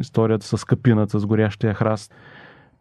историята 0.00 0.46
с 0.46 0.64
капината, 0.64 1.20
с 1.20 1.26
горящия 1.26 1.74
храст. 1.74 2.14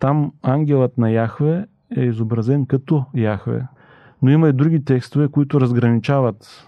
Там 0.02 0.32
ангелът 0.42 0.98
на 0.98 1.12
Яхве 1.12 1.66
е 1.98 2.02
изобразен 2.02 2.66
като 2.66 3.06
Яхве. 3.16 3.68
Но 4.22 4.32
има 4.32 4.50
и 4.50 4.54
други 4.54 4.86
текстове, 4.86 5.28
които 5.28 5.62
разграничават 5.62 6.68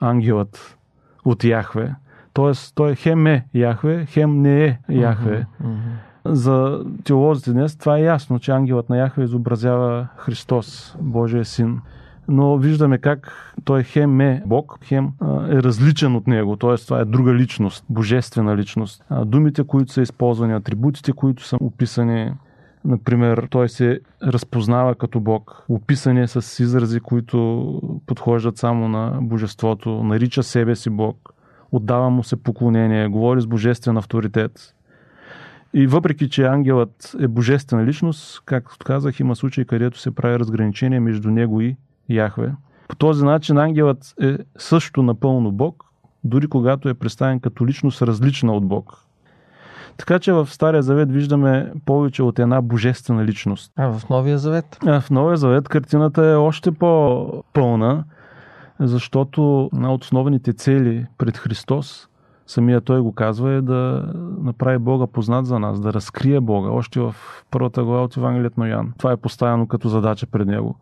ангелът 0.00 0.78
от 1.24 1.44
Яхве. 1.44 1.94
Тоест, 2.32 2.74
той 2.74 2.94
хем 2.94 3.26
е 3.26 3.46
Яхве, 3.54 4.06
хем 4.06 4.40
не 4.40 4.64
е 4.64 4.78
Яхве. 4.88 5.46
Uh-huh, 5.62 5.66
uh-huh. 5.66 6.34
За 6.34 6.84
теолозите 7.04 7.52
днес 7.52 7.76
това 7.76 7.98
е 7.98 8.02
ясно, 8.02 8.38
че 8.38 8.52
ангелът 8.52 8.88
на 8.88 8.98
Яхве 8.98 9.24
изобразява 9.24 10.08
Христос, 10.16 10.96
Божия 11.00 11.44
син. 11.44 11.80
Но 12.28 12.56
виждаме 12.56 12.98
как 12.98 13.54
той 13.64 13.82
хем 13.82 14.20
е 14.20 14.42
Бог, 14.46 14.78
хем 14.84 15.12
е 15.48 15.62
различен 15.62 16.16
от 16.16 16.26
него, 16.26 16.56
т.е. 16.56 16.76
това 16.76 17.00
е 17.00 17.04
друга 17.04 17.34
личност, 17.34 17.84
божествена 17.90 18.56
личност. 18.56 19.04
Думите, 19.24 19.64
които 19.64 19.92
са 19.92 20.02
използвани, 20.02 20.52
атрибутите, 20.52 21.12
които 21.12 21.44
са 21.44 21.56
описани, 21.60 22.32
Например, 22.84 23.48
той 23.50 23.68
се 23.68 24.00
разпознава 24.22 24.94
като 24.94 25.20
Бог. 25.20 25.64
Описан 25.68 26.18
е 26.18 26.26
с 26.26 26.62
изрази, 26.62 27.00
които 27.00 27.80
подхождат 28.06 28.58
само 28.58 28.88
на 28.88 29.18
божеството. 29.22 30.04
Нарича 30.04 30.42
себе 30.42 30.76
си 30.76 30.90
Бог. 30.90 31.34
отдава 31.72 32.10
му 32.10 32.22
се 32.24 32.42
поклонение, 32.42 33.08
говори 33.08 33.40
с 33.40 33.46
божествен 33.46 33.96
авторитет. 33.96 34.74
И 35.74 35.86
въпреки, 35.86 36.30
че 36.30 36.44
ангелът 36.44 37.16
е 37.20 37.28
божествена 37.28 37.86
личност, 37.86 38.42
както 38.44 38.84
казах, 38.84 39.20
има 39.20 39.36
случаи, 39.36 39.64
където 39.64 39.98
се 39.98 40.14
прави 40.14 40.38
разграничение 40.38 41.00
между 41.00 41.30
него 41.30 41.60
и 41.60 41.76
Яхве. 42.08 42.52
По 42.88 42.96
този 42.96 43.24
начин 43.24 43.58
ангелът 43.58 44.14
е 44.22 44.38
също 44.58 45.02
напълно 45.02 45.52
Бог, 45.52 45.84
дори 46.24 46.46
когато 46.46 46.88
е 46.88 46.94
представен 46.94 47.40
като 47.40 47.66
личност 47.66 48.02
различна 48.02 48.52
от 48.52 48.64
Бог. 48.64 49.06
Така 49.96 50.18
че 50.18 50.32
в 50.32 50.46
Стария 50.46 50.82
завет 50.82 51.12
виждаме 51.12 51.72
повече 51.84 52.22
от 52.22 52.38
една 52.38 52.62
божествена 52.62 53.24
личност. 53.24 53.72
А 53.76 53.98
в 53.98 54.08
Новия 54.08 54.38
завет? 54.38 54.78
А 54.86 55.00
в 55.00 55.10
Новия 55.10 55.36
завет 55.36 55.68
картината 55.68 56.26
е 56.26 56.34
още 56.34 56.72
по-пълна, 56.72 58.04
защото 58.80 59.70
една 59.74 59.92
от 59.92 60.04
основните 60.04 60.52
цели 60.52 61.06
пред 61.18 61.36
Христос, 61.36 62.08
самия 62.46 62.80
той 62.80 63.00
го 63.00 63.12
казва, 63.12 63.52
е 63.52 63.62
да 63.62 64.12
направи 64.42 64.78
Бога 64.78 65.06
познат 65.06 65.46
за 65.46 65.58
нас, 65.58 65.80
да 65.80 65.92
разкрие 65.92 66.40
Бога. 66.40 66.70
Още 66.70 67.00
в 67.00 67.14
първата 67.50 67.84
глава 67.84 68.02
от 68.02 68.16
Евангелието 68.16 68.60
на 68.60 68.68
Ян. 68.68 68.92
Това 68.98 69.12
е 69.12 69.16
поставено 69.16 69.66
като 69.66 69.88
задача 69.88 70.26
пред 70.26 70.46
него. 70.46 70.76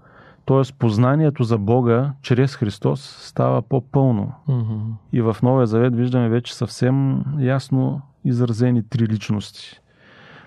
Тоест, 0.44 0.74
познанието 0.78 1.44
за 1.44 1.58
Бога 1.58 2.12
чрез 2.22 2.56
Христос 2.56 3.00
става 3.20 3.62
по-пълно. 3.62 4.32
Mm-hmm. 4.48 4.80
И 5.12 5.20
в 5.20 5.36
Новия 5.42 5.66
Завет 5.66 5.96
виждаме 5.96 6.28
вече 6.28 6.54
съвсем 6.54 7.24
ясно 7.38 8.00
изразени 8.24 8.82
три 8.82 9.06
личности. 9.06 9.80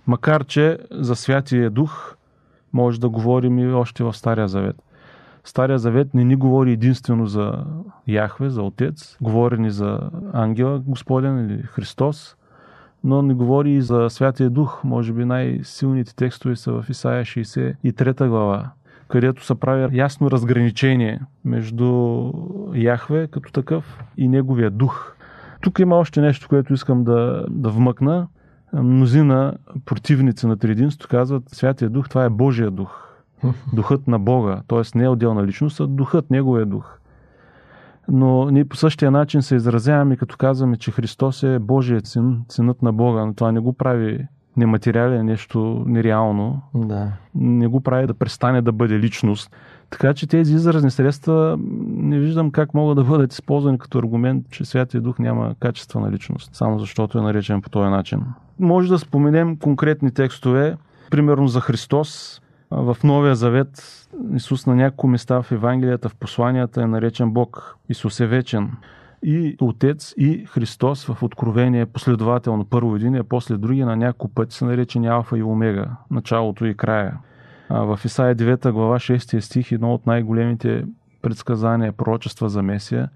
Макар, 0.07 0.45
че 0.45 0.77
за 0.91 1.15
Святия 1.15 1.69
Дух 1.69 2.15
може 2.73 2.99
да 2.99 3.09
говорим 3.09 3.59
и 3.59 3.73
още 3.73 4.03
в 4.03 4.13
Стария 4.13 4.47
Завет. 4.47 4.75
Стария 5.43 5.79
Завет 5.79 6.13
не 6.13 6.23
ни 6.23 6.35
говори 6.35 6.71
единствено 6.71 7.25
за 7.25 7.65
Яхве, 8.07 8.49
за 8.49 8.61
Отец, 8.61 9.17
говори 9.21 9.57
ни 9.57 9.71
за 9.71 9.99
Ангела 10.33 10.79
Господен 10.79 11.45
или 11.45 11.61
Христос, 11.61 12.35
но 13.03 13.21
не 13.21 13.33
говори 13.33 13.71
и 13.71 13.81
за 13.81 14.09
Святия 14.09 14.49
Дух. 14.49 14.83
Може 14.83 15.13
би 15.13 15.25
най-силните 15.25 16.15
текстове 16.15 16.55
са 16.55 16.71
в 16.71 16.89
Исаия 16.89 17.25
63 17.25 18.27
глава, 18.27 18.69
където 19.07 19.45
се 19.45 19.55
прави 19.55 19.97
ясно 19.97 20.31
разграничение 20.31 21.21
между 21.45 22.31
Яхве 22.75 23.27
като 23.27 23.51
такъв 23.51 24.03
и 24.17 24.27
неговия 24.27 24.71
дух. 24.71 25.12
Тук 25.63 25.79
има 25.79 25.95
още 25.95 26.21
нещо, 26.21 26.49
което 26.49 26.73
искам 26.73 27.03
да, 27.03 27.45
да 27.49 27.69
вмъкна. 27.69 28.27
Мнозина 28.73 29.53
противници 29.85 30.47
на 30.47 30.57
Триединството 30.57 31.09
казват, 31.09 31.49
Святия 31.49 31.89
Дух, 31.89 32.09
това 32.09 32.25
е 32.25 32.29
Божия 32.29 32.71
дух. 32.71 33.07
Духът 33.73 34.07
на 34.07 34.19
Бога, 34.19 34.61
т.е. 34.67 34.97
не 34.97 35.03
е 35.03 35.09
отделна 35.09 35.43
личност, 35.43 35.79
а 35.79 35.87
духът, 35.87 36.31
неговия 36.31 36.65
дух. 36.65 36.97
Но 38.07 38.49
ние 38.49 38.65
по 38.65 38.75
същия 38.75 39.11
начин 39.11 39.41
се 39.41 39.55
изразяваме, 39.55 40.17
като 40.17 40.37
казваме, 40.37 40.77
че 40.77 40.91
Христос 40.91 41.43
е 41.43 41.59
Божият 41.59 42.07
син, 42.07 42.41
синът 42.49 42.81
на 42.81 42.93
Бога. 42.93 43.25
Но 43.25 43.33
това 43.33 43.51
не 43.51 43.59
го 43.59 43.73
прави 43.73 44.27
нематериален, 44.57 45.25
нещо 45.25 45.83
нереално. 45.87 46.61
Да. 46.75 47.11
Не 47.35 47.67
го 47.67 47.81
прави 47.81 48.07
да 48.07 48.13
престане 48.13 48.61
да 48.61 48.71
бъде 48.71 48.99
личност. 48.99 49.55
Така 49.89 50.13
че 50.13 50.27
тези 50.27 50.53
изразни 50.53 50.91
средства 50.91 51.59
не 51.87 52.19
виждам 52.19 52.51
как 52.51 52.73
могат 52.73 52.95
да 52.95 53.03
бъдат 53.03 53.33
използвани 53.33 53.77
като 53.77 53.97
аргумент, 53.99 54.45
че 54.49 54.65
Святия 54.65 55.01
Дух 55.01 55.19
няма 55.19 55.55
качество 55.59 55.99
на 55.99 56.11
личност, 56.11 56.55
само 56.55 56.79
защото 56.79 57.17
е 57.17 57.21
наречен 57.21 57.61
по 57.61 57.69
този 57.69 57.89
начин. 57.89 58.21
Може 58.59 58.89
да 58.89 58.99
споменем 58.99 59.57
конкретни 59.57 60.11
текстове, 60.11 60.77
примерно 61.11 61.47
за 61.47 61.61
Христос. 61.61 62.41
В 62.71 62.97
Новия 63.03 63.35
Завет 63.35 64.03
Исус 64.35 64.65
на 64.65 64.75
няколко 64.75 65.07
места 65.07 65.41
в 65.41 65.51
Евангелията, 65.51 66.09
в 66.09 66.15
посланията 66.15 66.81
е 66.81 66.87
наречен 66.87 67.31
Бог. 67.31 67.77
Исус 67.89 68.19
е 68.19 68.27
вечен. 68.27 68.71
И 69.25 69.55
Отец, 69.61 70.13
и 70.17 70.45
Христос 70.45 71.05
в 71.05 71.23
Откровение 71.23 71.85
последователно 71.85 72.65
първо 72.65 72.95
един, 72.95 73.15
а 73.15 73.23
после 73.23 73.57
други 73.57 73.83
на 73.83 73.95
няколко 73.95 74.33
пъти 74.33 74.55
са 74.55 74.65
наречени 74.65 75.07
Алфа 75.07 75.37
и 75.37 75.43
Омега, 75.43 75.87
началото 76.11 76.65
и 76.65 76.77
края. 76.77 77.17
В 77.69 77.99
Исаия 78.05 78.35
9 78.35 78.71
глава 78.71 78.99
6 78.99 79.39
стих, 79.39 79.71
едно 79.71 79.93
от 79.93 80.07
най-големите 80.07 80.85
предсказания, 81.21 81.93
пророчества 81.93 82.49
за 82.49 82.63
Месия, 82.63 83.09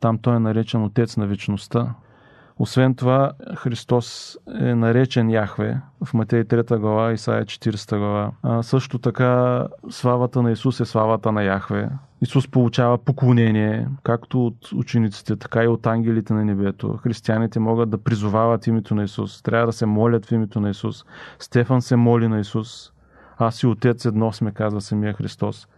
там 0.00 0.18
той 0.18 0.36
е 0.36 0.38
наречен 0.38 0.84
Отец 0.84 1.16
на 1.16 1.26
вечността. 1.26 1.94
Освен 2.58 2.94
това, 2.94 3.32
Христос 3.56 4.38
е 4.60 4.74
наречен 4.74 5.30
Яхве 5.30 5.80
в 6.04 6.14
Матей 6.14 6.44
3 6.44 6.78
глава, 6.78 7.12
Исаия 7.12 7.44
40 7.44 7.98
глава. 7.98 8.30
А, 8.42 8.62
също 8.62 8.98
така, 8.98 9.66
славата 9.90 10.42
на 10.42 10.52
Исус 10.52 10.80
е 10.80 10.84
славата 10.84 11.32
на 11.32 11.42
Яхве. 11.42 11.88
Исус 12.20 12.48
получава 12.48 12.98
поклонение, 12.98 13.88
както 14.02 14.46
от 14.46 14.72
учениците, 14.72 15.36
така 15.36 15.64
и 15.64 15.68
от 15.68 15.86
ангелите 15.86 16.34
на 16.34 16.44
небето. 16.44 16.96
Християните 17.02 17.60
могат 17.60 17.90
да 17.90 17.98
призовават 17.98 18.66
името 18.66 18.94
на 18.94 19.04
Исус. 19.04 19.42
Трябва 19.42 19.66
да 19.66 19.72
се 19.72 19.86
молят 19.86 20.26
в 20.26 20.32
името 20.32 20.60
на 20.60 20.70
Исус. 20.70 21.04
Стефан 21.38 21.82
се 21.82 21.96
моли 21.96 22.28
на 22.28 22.40
Исус. 22.40 22.92
Аз 23.38 23.62
и 23.62 23.66
Отец 23.66 24.04
едно 24.04 24.32
сме, 24.32 24.52
казва 24.52 24.80
самия 24.80 25.12
Христос. 25.12 25.68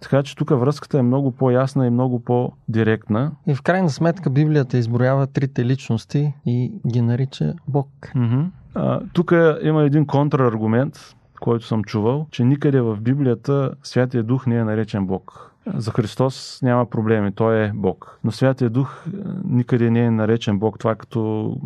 Така 0.00 0.22
че 0.22 0.36
тук 0.36 0.50
връзката 0.50 0.98
е 0.98 1.02
много 1.02 1.32
по-ясна 1.32 1.86
и 1.86 1.90
много 1.90 2.20
по-директна. 2.20 3.32
И 3.46 3.54
в 3.54 3.62
крайна 3.62 3.90
сметка 3.90 4.30
Библията 4.30 4.78
изброява 4.78 5.26
трите 5.26 5.64
личности 5.64 6.32
и 6.46 6.72
ги 6.86 7.00
нарича 7.00 7.54
Бог. 7.68 7.88
Mm-hmm. 8.16 8.46
А, 8.74 9.00
тук 9.12 9.32
има 9.62 9.82
един 9.82 10.06
контраргумент, 10.06 11.14
който 11.40 11.66
съм 11.66 11.84
чувал, 11.84 12.26
че 12.30 12.44
никъде 12.44 12.80
в 12.80 12.96
Библията 13.00 13.74
Святия 13.82 14.22
Дух 14.22 14.46
не 14.46 14.56
е 14.56 14.64
наречен 14.64 15.06
Бог. 15.06 15.52
За 15.74 15.90
Христос 15.90 16.58
няма 16.62 16.86
проблеми, 16.86 17.32
Той 17.32 17.64
е 17.64 17.72
Бог. 17.74 18.18
Но 18.24 18.32
Святия 18.32 18.70
Дух 18.70 19.04
никъде 19.44 19.90
не 19.90 20.04
е 20.04 20.10
наречен 20.10 20.58
Бог. 20.58 20.78
Това 20.78 20.94
като 20.94 21.56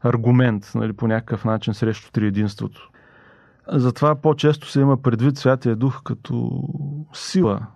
аргумент 0.00 0.72
нали, 0.74 0.92
по 0.92 1.08
някакъв 1.08 1.44
начин 1.44 1.74
срещу 1.74 2.12
триединството. 2.12 2.90
Затова 3.68 4.14
по-често 4.14 4.70
се 4.70 4.80
има 4.80 4.96
предвид 4.96 5.36
Святия 5.38 5.76
Дух 5.76 6.02
като 6.02 6.62
сила. 7.12 7.66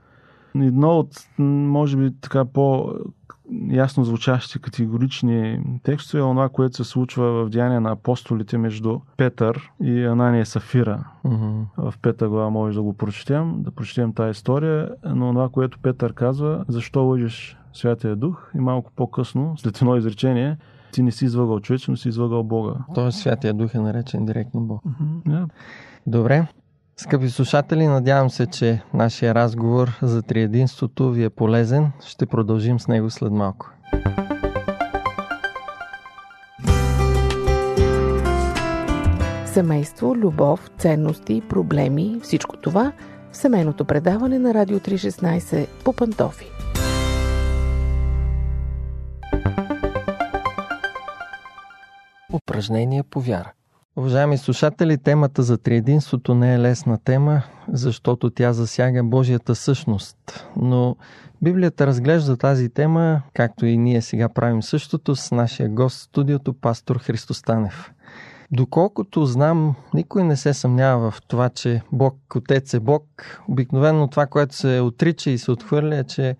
Едно 0.54 0.98
от, 0.98 1.08
може 1.38 1.96
би, 1.96 2.14
така 2.20 2.44
по 2.44 2.94
ясно 3.70 4.04
звучащи 4.04 4.58
категорични 4.58 5.60
текстове 5.82 6.20
е 6.20 6.22
това, 6.22 6.48
което 6.48 6.76
се 6.76 6.84
случва 6.84 7.44
в 7.44 7.48
Деяния 7.48 7.80
на 7.80 7.90
апостолите 7.90 8.58
между 8.58 9.00
Петър 9.16 9.70
и 9.82 10.04
Анания 10.04 10.46
Сафира. 10.46 11.04
Mm-hmm. 11.24 11.64
В 11.76 11.94
пета 12.02 12.28
глава 12.28 12.50
може 12.50 12.76
да 12.76 12.82
го 12.82 12.92
прочетем, 12.92 13.62
да 13.62 13.70
прочетем 13.70 14.12
тази 14.12 14.30
история, 14.30 14.90
но 15.04 15.32
това, 15.32 15.48
което 15.48 15.78
Петър 15.78 16.12
казва, 16.12 16.64
защо 16.68 17.04
лъжиш 17.04 17.58
Святия 17.72 18.16
Дух 18.16 18.50
и 18.54 18.58
малко 18.58 18.92
по-късно, 18.96 19.54
след 19.58 19.76
едно 19.76 19.96
изречение, 19.96 20.56
ти 20.96 21.02
не 21.02 21.12
си 21.12 21.24
излъгал 21.24 21.60
човече, 21.60 21.90
но 21.90 21.96
си 21.96 22.08
излъгал 22.08 22.42
Бога. 22.42 22.74
Тоест 22.94 23.18
Святия 23.18 23.54
Дух 23.54 23.74
е 23.74 23.78
наречен 23.78 24.24
директно 24.24 24.60
Бог. 24.60 24.82
Mm-hmm. 24.84 25.22
Yeah. 25.26 25.48
Добре. 26.06 26.46
Скъпи 26.96 27.30
слушатели, 27.30 27.86
надявам 27.86 28.30
се, 28.30 28.46
че 28.46 28.82
нашия 28.94 29.34
разговор 29.34 29.98
за 30.02 30.22
триединството 30.22 31.10
ви 31.10 31.24
е 31.24 31.30
полезен. 31.30 31.92
Ще 32.06 32.26
продължим 32.26 32.80
с 32.80 32.88
него 32.88 33.10
след 33.10 33.32
малко. 33.32 33.70
Семейство, 39.46 40.16
любов, 40.16 40.70
ценности, 40.78 41.42
проблеми, 41.48 42.20
всичко 42.22 42.56
това 42.56 42.92
в 43.32 43.36
семейното 43.36 43.84
предаване 43.84 44.38
на 44.38 44.54
Радио 44.54 44.78
316 44.78 45.66
по 45.84 45.92
Пантофи. 45.92 46.46
Упражнение 52.32 53.02
по 53.02 53.20
вяра. 53.20 53.52
Уважаеми 53.96 54.38
слушатели, 54.38 54.98
темата 54.98 55.42
за 55.42 55.58
триединството 55.58 56.34
не 56.34 56.54
е 56.54 56.58
лесна 56.58 56.98
тема, 56.98 57.42
защото 57.68 58.30
тя 58.30 58.52
засяга 58.52 59.04
Божията 59.04 59.54
същност. 59.54 60.46
Но 60.56 60.96
Библията 61.42 61.86
разглежда 61.86 62.36
тази 62.36 62.68
тема, 62.68 63.22
както 63.34 63.66
и 63.66 63.76
ние 63.76 64.02
сега 64.02 64.28
правим 64.28 64.62
същото 64.62 65.16
с 65.16 65.32
нашия 65.32 65.68
гост 65.68 65.98
в 65.98 66.02
студиото, 66.02 66.52
пастор 66.52 66.98
Христостанев. 66.98 67.92
Доколкото 68.52 69.26
знам, 69.26 69.74
никой 69.94 70.24
не 70.24 70.36
се 70.36 70.54
съмнява 70.54 71.10
в 71.10 71.22
това, 71.28 71.48
че 71.48 71.82
Бог, 71.92 72.16
Отец 72.36 72.74
е 72.74 72.80
Бог. 72.80 73.04
Обикновено 73.48 74.08
това, 74.08 74.26
което 74.26 74.54
се 74.54 74.80
отрича 74.80 75.30
и 75.30 75.38
се 75.38 75.50
отхвърля, 75.50 75.96
е, 75.96 76.04
че 76.04 76.36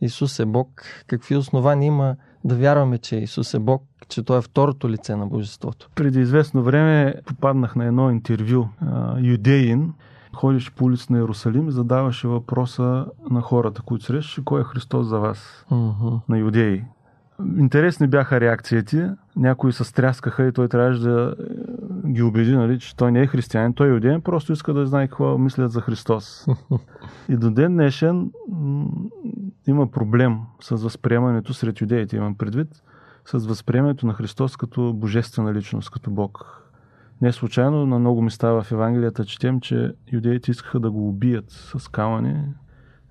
Исус 0.00 0.38
е 0.38 0.44
Бог. 0.44 0.82
Какви 1.06 1.36
основания 1.36 1.86
има 1.86 2.16
да 2.44 2.54
вярваме, 2.54 2.98
че 2.98 3.16
Исус 3.16 3.54
е 3.54 3.58
Бог, 3.58 3.82
че 4.08 4.22
Той 4.22 4.38
е 4.38 4.42
второто 4.42 4.88
лице 4.88 5.16
на 5.16 5.26
Божеството. 5.26 5.90
Преди 5.94 6.20
известно 6.20 6.62
време 6.62 7.14
попаднах 7.26 7.76
на 7.76 7.84
едно 7.84 8.10
интервю. 8.10 8.68
Юдеин 9.18 9.92
ходиш 10.36 10.72
по 10.72 10.84
улица 10.84 11.12
на 11.12 11.18
Иерусалим 11.18 11.68
и 11.68 11.72
задаваше 11.72 12.28
въпроса 12.28 13.06
на 13.30 13.40
хората, 13.40 13.82
които 13.82 14.04
срещаше, 14.04 14.44
кой 14.44 14.60
е 14.60 14.64
Христос 14.64 15.06
за 15.06 15.18
вас? 15.18 15.66
Uh-huh. 15.70 16.20
На 16.28 16.38
юдеи. 16.38 16.84
Интересни 17.58 18.06
бяха 18.06 18.40
реакциите. 18.40 19.10
Някои 19.36 19.72
се 19.72 19.84
стряскаха 19.84 20.46
и 20.46 20.52
той 20.52 20.68
трябваше 20.68 21.00
да 21.00 21.34
ги 22.06 22.22
убеди, 22.22 22.56
нали, 22.56 22.78
че 22.78 22.96
той 22.96 23.12
не 23.12 23.20
е 23.20 23.26
християнин, 23.26 23.74
той 23.74 23.88
е 23.88 23.90
юдеен, 23.90 24.20
просто 24.20 24.52
иска 24.52 24.74
да 24.74 24.86
знае 24.86 25.08
какво 25.08 25.38
мислят 25.38 25.72
за 25.72 25.80
Христос. 25.80 26.46
и 27.28 27.36
до 27.36 27.50
ден 27.50 27.72
днешен 27.72 28.30
м- 28.48 28.86
има 29.66 29.90
проблем 29.90 30.38
с 30.60 30.76
възприемането 30.76 31.54
сред 31.54 31.80
юдеите, 31.80 32.16
имам 32.16 32.34
предвид. 32.34 32.68
С 33.26 33.46
възприемането 33.46 34.06
на 34.06 34.14
Христос 34.14 34.56
като 34.56 34.92
божествена 34.92 35.54
личност, 35.54 35.90
като 35.90 36.10
Бог. 36.10 36.62
Не 37.22 37.32
случайно 37.32 37.86
на 37.86 37.98
много 37.98 38.22
места 38.22 38.48
в 38.50 38.66
Евангелията 38.72 39.24
четем, 39.24 39.60
че 39.60 39.92
юдеите 40.12 40.50
искаха 40.50 40.80
да 40.80 40.90
го 40.90 41.08
убият 41.08 41.44
с 41.48 41.88
камъни, 41.88 42.44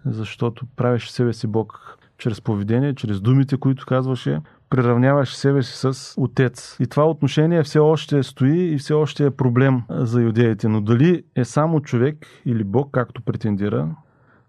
защото 0.06 0.66
правеше 0.76 1.14
себе 1.14 1.34
си 1.34 1.48
Бог 1.48 1.98
чрез 2.18 2.42
поведение, 2.42 2.96
чрез 2.96 3.22
думите, 3.22 3.58
които 3.58 3.86
казваше, 3.86 4.42
приравняваш 4.70 5.36
себе 5.36 5.64
си 5.64 5.74
с 5.78 6.14
отец. 6.18 6.78
И 6.80 6.88
това 6.88 7.10
отношение 7.10 7.64
все 7.64 7.80
още 7.80 8.24
стои 8.24 8.74
и 8.74 8.78
все 8.78 8.94
още 8.94 9.26
е 9.26 9.32
проблем 9.32 9.82
за 9.90 10.22
юдеите. 10.22 10.68
Но 10.68 10.82
дали 10.82 11.24
е 11.36 11.46
само 11.46 11.82
човек 11.82 12.26
или 12.46 12.64
Бог, 12.64 12.92
както 12.92 13.22
претендира, 13.22 13.96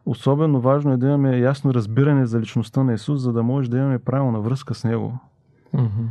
особено 0.06 0.60
важно 0.60 0.92
е 0.92 0.96
да 0.96 1.06
имаме 1.06 1.38
ясно 1.38 1.74
разбиране 1.74 2.26
за 2.26 2.40
личността 2.40 2.82
на 2.82 2.94
Исус, 2.94 3.20
за 3.20 3.32
да 3.32 3.42
може 3.42 3.70
да 3.70 3.78
имаме 3.78 3.98
правилна 3.98 4.40
връзка 4.40 4.74
с 4.74 4.84
Него. 4.84 5.18
Mm-hmm. 5.76 6.06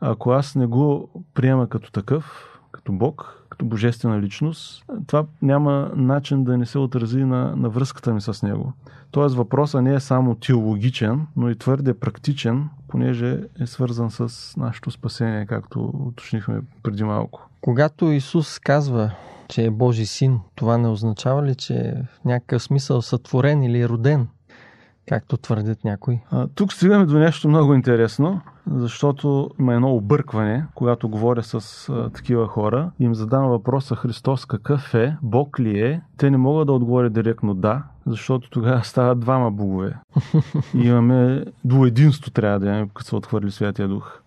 Ако 0.00 0.30
аз 0.30 0.54
не 0.54 0.66
го 0.66 1.08
приема 1.34 1.68
като 1.68 1.92
такъв, 1.92 2.44
като 2.72 2.92
Бог, 2.92 3.46
като 3.48 3.64
божествена 3.64 4.20
личност, 4.20 4.84
това 5.06 5.24
няма 5.42 5.90
начин 5.96 6.44
да 6.44 6.58
не 6.58 6.66
се 6.66 6.78
отрази 6.78 7.24
на, 7.24 7.56
на 7.56 7.68
връзката 7.68 8.14
ми 8.14 8.20
с 8.20 8.42
Него. 8.42 8.72
Тоест 9.10 9.36
въпросът 9.36 9.82
не 9.82 9.94
е 9.94 10.00
само 10.00 10.34
теологичен, 10.34 11.26
но 11.36 11.50
и 11.50 11.58
твърде 11.58 12.00
практичен, 12.00 12.68
понеже 12.88 13.40
е 13.60 13.66
свързан 13.66 14.10
с 14.10 14.54
нашето 14.56 14.90
спасение, 14.90 15.46
както 15.46 15.92
уточнихме 15.94 16.60
преди 16.82 17.04
малко. 17.04 17.48
Когато 17.60 18.12
Исус 18.12 18.58
казва, 18.58 19.10
че 19.48 19.64
е 19.64 19.70
Божи 19.70 20.06
син, 20.06 20.40
това 20.54 20.78
не 20.78 20.88
означава 20.88 21.46
ли, 21.46 21.54
че 21.54 21.74
е 21.74 22.02
в 22.02 22.24
някакъв 22.24 22.62
смисъл 22.62 23.02
сътворен 23.02 23.62
или 23.62 23.80
е 23.80 23.88
роден? 23.88 24.28
Както 25.08 25.36
твърдят 25.36 25.84
някои. 25.84 26.18
А, 26.30 26.46
тук 26.46 26.72
стигаме 26.72 27.06
до 27.06 27.18
нещо 27.18 27.48
много 27.48 27.74
интересно, 27.74 28.40
защото 28.74 29.50
има 29.60 29.74
едно 29.74 29.94
объркване, 29.94 30.64
когато 30.74 31.08
говоря 31.08 31.42
с 31.42 31.88
а, 31.88 32.10
такива 32.10 32.46
хора. 32.46 32.90
Им 33.00 33.14
задам 33.14 33.48
въпроса 33.48 33.96
Христос 33.96 34.44
какъв 34.44 34.94
е, 34.94 35.16
Бог 35.22 35.60
ли 35.60 35.80
е? 35.80 36.02
Те 36.16 36.30
не 36.30 36.36
могат 36.36 36.66
да 36.66 36.72
отговорят 36.72 37.12
директно 37.12 37.54
да, 37.54 37.82
защото 38.06 38.50
тогава 38.50 38.80
стават 38.84 39.20
двама 39.20 39.50
богове. 39.50 39.96
И 40.74 40.78
имаме 40.78 41.44
двуединство 41.64 42.30
трябва 42.30 42.60
да 42.60 42.66
имаме, 42.66 42.88
като 42.94 43.08
се 43.08 43.16
отхвърли 43.16 43.50
Святия 43.50 43.88
Дух 43.88 44.20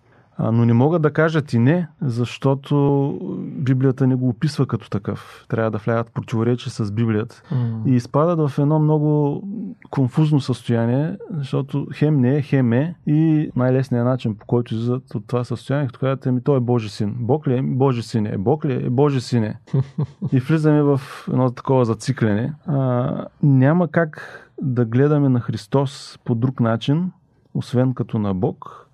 но 0.50 0.64
не 0.64 0.72
могат 0.72 1.02
да 1.02 1.12
кажат 1.12 1.52
и 1.52 1.58
не, 1.58 1.88
защото 2.02 3.18
Библията 3.42 4.06
не 4.06 4.14
го 4.14 4.28
описва 4.28 4.66
като 4.66 4.90
такъв. 4.90 5.46
Трябва 5.48 5.70
да 5.70 5.78
влязат 5.78 6.08
в 6.08 6.12
противоречие 6.12 6.72
с 6.72 6.92
Библията. 6.92 7.42
Mm. 7.52 7.86
И 7.86 7.94
изпадат 7.94 8.50
в 8.50 8.58
едно 8.58 8.78
много 8.78 9.42
конфузно 9.90 10.40
състояние, 10.40 11.16
защото 11.30 11.86
хем 11.94 12.20
не 12.20 12.36
е, 12.36 12.42
хем 12.42 12.72
е 12.72 12.94
и 13.06 13.50
най-лесният 13.56 14.06
начин, 14.06 14.36
по 14.36 14.46
който 14.46 14.74
излизат 14.74 15.14
от 15.14 15.26
това 15.26 15.44
състояние, 15.44 15.86
като 15.86 16.00
казват, 16.00 16.26
ми 16.26 16.42
той 16.42 16.56
е 16.56 16.60
Божи 16.60 16.88
син. 16.88 17.14
Бог 17.18 17.46
ли 17.46 17.56
е? 17.56 17.62
Божи 17.62 18.02
син 18.02 18.26
е. 18.26 18.38
Бог 18.38 18.64
ли 18.64 18.72
е? 18.72 18.90
Божи 18.90 19.20
син 19.20 19.44
е. 19.44 19.58
и 20.32 20.40
влизаме 20.40 20.82
в 20.82 21.00
едно 21.28 21.50
такова 21.50 21.84
зациклене. 21.84 22.52
А, 22.66 23.26
няма 23.42 23.88
как 23.88 24.42
да 24.62 24.84
гледаме 24.84 25.28
на 25.28 25.40
Христос 25.40 26.18
по 26.24 26.34
друг 26.34 26.60
начин, 26.60 27.12
освен 27.54 27.94
като 27.94 28.18
на 28.18 28.34
Бог, 28.34 28.88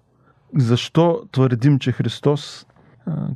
защо 0.57 1.23
твърдим, 1.33 1.79
че 1.79 1.93
Христос 1.93 2.67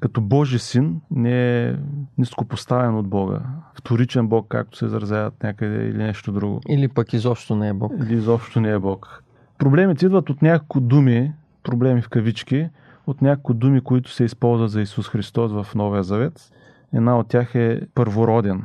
като 0.00 0.21
Божи 0.21 0.59
син 0.59 1.00
не 1.11 1.64
е 1.64 1.76
ниско 2.19 2.45
поставен 2.45 2.95
от 2.95 3.09
Бога? 3.09 3.40
Вторичен 3.75 4.28
Бог, 4.28 4.47
както 4.49 4.78
се 4.78 4.85
изразяват 4.85 5.42
някъде 5.42 5.85
или 5.85 5.99
нещо 5.99 6.33
друго. 6.33 6.61
Или 6.69 6.88
пък 6.88 7.12
изобщо 7.12 7.57
не 7.57 7.69
е 7.69 7.73
Бог. 7.73 7.92
Или 7.99 8.14
изобщо 8.14 8.61
не 8.61 8.71
е 8.71 8.78
Бог. 8.78 9.25
Проблемите 9.59 10.07
идват 10.07 10.31
от 10.31 10.42
няколко 10.42 10.81
думи, 10.81 11.33
проблеми 11.62 12.02
в 12.02 12.09
кавички, 12.09 12.69
от 13.07 13.23
няколко 13.23 13.54
думи, 13.54 13.81
които 13.81 14.11
се 14.11 14.25
използват 14.25 14.71
за 14.71 14.81
Исус 14.81 15.09
Христос 15.09 15.52
в 15.52 15.75
Новия 15.75 16.02
Завет. 16.02 16.52
Една 16.95 17.19
от 17.19 17.28
тях 17.28 17.54
е 17.54 17.81
първороден. 17.95 18.62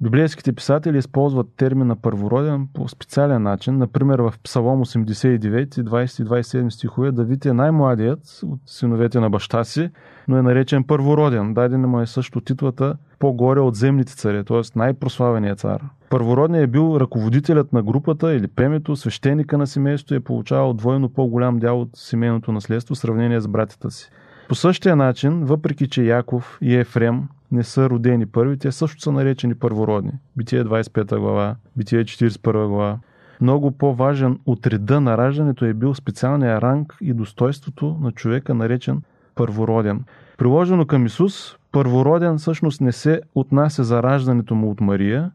Библейските 0.00 0.52
писатели 0.52 0.98
използват 0.98 1.46
термина 1.56 1.96
първороден 1.96 2.68
по 2.74 2.88
специален 2.88 3.42
начин. 3.42 3.78
Например, 3.78 4.18
в 4.18 4.34
Псалом 4.44 4.84
89, 4.84 5.68
20 5.68 6.22
и 6.22 6.24
27 6.24 6.68
стихове 6.68 7.12
Давид 7.12 7.46
е 7.46 7.52
най-младият 7.52 8.40
от 8.42 8.60
синовете 8.66 9.20
на 9.20 9.30
баща 9.30 9.64
си, 9.64 9.90
но 10.28 10.36
е 10.36 10.42
наречен 10.42 10.84
първороден. 10.84 11.54
Дадена 11.54 11.88
му 11.88 12.00
е 12.00 12.06
също 12.06 12.40
титлата 12.40 12.96
по-горе 13.18 13.60
от 13.60 13.74
земните 13.74 14.16
царе, 14.16 14.44
т.е. 14.44 14.60
най-прославеният 14.76 15.58
цар. 15.58 15.82
Първородният 16.10 16.64
е 16.64 16.70
бил 16.70 16.96
ръководителят 17.00 17.72
на 17.72 17.82
групата 17.82 18.34
или 18.34 18.48
пемето, 18.48 18.96
свещеника 18.96 19.58
на 19.58 19.66
семейството 19.66 20.14
е 20.14 20.20
получавал 20.20 20.74
двойно 20.74 21.08
по-голям 21.08 21.58
дял 21.58 21.80
от 21.80 21.90
семейното 21.94 22.52
наследство 22.52 22.94
в 22.94 22.98
сравнение 22.98 23.40
с 23.40 23.48
братята 23.48 23.90
си. 23.90 24.10
По 24.48 24.54
същия 24.54 24.96
начин, 24.96 25.44
въпреки 25.44 25.88
че 25.88 26.02
Яков 26.02 26.58
и 26.62 26.76
Ефрем 26.76 27.28
не 27.52 27.64
са 27.64 27.90
родени 27.90 28.26
първи, 28.26 28.58
те 28.58 28.72
също 28.72 29.02
са 29.02 29.12
наречени 29.12 29.54
първородни. 29.54 30.12
Битие 30.36 30.64
25 30.64 31.18
глава, 31.18 31.56
Битие 31.76 32.04
41 32.04 32.68
глава. 32.68 32.98
Много 33.40 33.70
по-важен 33.70 34.38
от 34.46 34.66
реда 34.66 35.00
на 35.00 35.18
раждането 35.18 35.64
е 35.64 35.74
бил 35.74 35.94
специалния 35.94 36.60
ранг 36.60 36.96
и 37.00 37.12
достойството 37.12 37.98
на 38.00 38.12
човека, 38.12 38.54
наречен 38.54 39.02
първороден. 39.34 40.04
Приложено 40.38 40.86
към 40.86 41.06
Исус, 41.06 41.56
първороден 41.72 42.38
всъщност 42.38 42.80
не 42.80 42.92
се 42.92 43.20
отнася 43.34 43.84
за 43.84 44.02
раждането 44.02 44.54
му 44.54 44.70
от 44.70 44.80
Мария, 44.80 45.30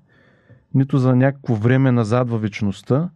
нито 0.74 0.98
за 0.98 1.16
някакво 1.16 1.56
време 1.56 1.92
назад 1.92 2.30
във 2.30 2.42
вечността, 2.42 3.10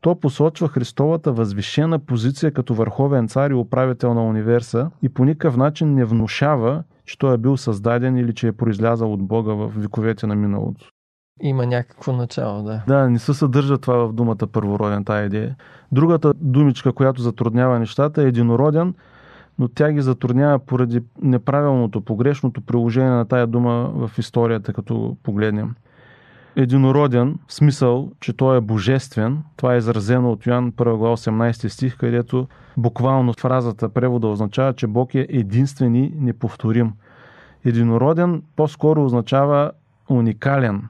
то 0.00 0.14
посочва 0.14 0.68
Христовата 0.68 1.32
възвишена 1.32 1.98
позиция 1.98 2.52
като 2.52 2.74
върховен 2.74 3.28
цар 3.28 3.50
и 3.50 3.54
управител 3.54 4.14
на 4.14 4.24
универса 4.24 4.90
и 5.02 5.08
по 5.08 5.24
никакъв 5.24 5.56
начин 5.56 5.94
не 5.94 6.04
внушава, 6.04 6.82
че 7.04 7.18
той 7.18 7.34
е 7.34 7.38
бил 7.38 7.56
създаден 7.56 8.16
или 8.16 8.34
че 8.34 8.48
е 8.48 8.52
произлязал 8.52 9.12
от 9.12 9.22
Бога 9.22 9.52
в 9.52 9.72
вековете 9.76 10.26
на 10.26 10.34
миналото. 10.34 10.90
Има 11.42 11.66
някакво 11.66 12.12
начало, 12.12 12.62
да. 12.62 12.82
Да, 12.86 13.10
не 13.10 13.18
се 13.18 13.34
съдържа 13.34 13.78
това 13.78 14.06
в 14.06 14.12
думата 14.12 14.46
първороден, 14.52 15.04
тая 15.04 15.26
идея. 15.26 15.56
Другата 15.92 16.34
думичка, 16.36 16.92
която 16.92 17.22
затруднява 17.22 17.78
нещата 17.78 18.22
е 18.22 18.26
единороден, 18.26 18.94
но 19.58 19.68
тя 19.68 19.92
ги 19.92 20.00
затруднява 20.00 20.58
поради 20.58 21.02
неправилното, 21.22 22.00
погрешното 22.00 22.60
приложение 22.60 23.10
на 23.10 23.24
тая 23.24 23.46
дума 23.46 23.92
в 23.94 24.18
историята, 24.18 24.72
като 24.72 25.16
погледнем 25.22 25.74
единороден, 26.56 27.38
в 27.46 27.54
смисъл, 27.54 28.12
че 28.20 28.32
той 28.32 28.56
е 28.56 28.60
божествен. 28.60 29.42
Това 29.56 29.74
е 29.74 29.78
изразено 29.78 30.32
от 30.32 30.46
Йоан 30.46 30.72
1 30.72 30.96
глава 30.96 31.16
18 31.16 31.68
стих, 31.68 31.96
където 31.96 32.48
буквално 32.76 33.32
фразата 33.32 33.88
превода 33.88 34.28
означава, 34.28 34.72
че 34.72 34.86
Бог 34.86 35.14
е 35.14 35.26
единствен 35.28 35.94
и 35.94 36.12
неповторим. 36.16 36.92
Единороден 37.64 38.42
по-скоро 38.56 39.04
означава 39.04 39.70
уникален. 40.08 40.88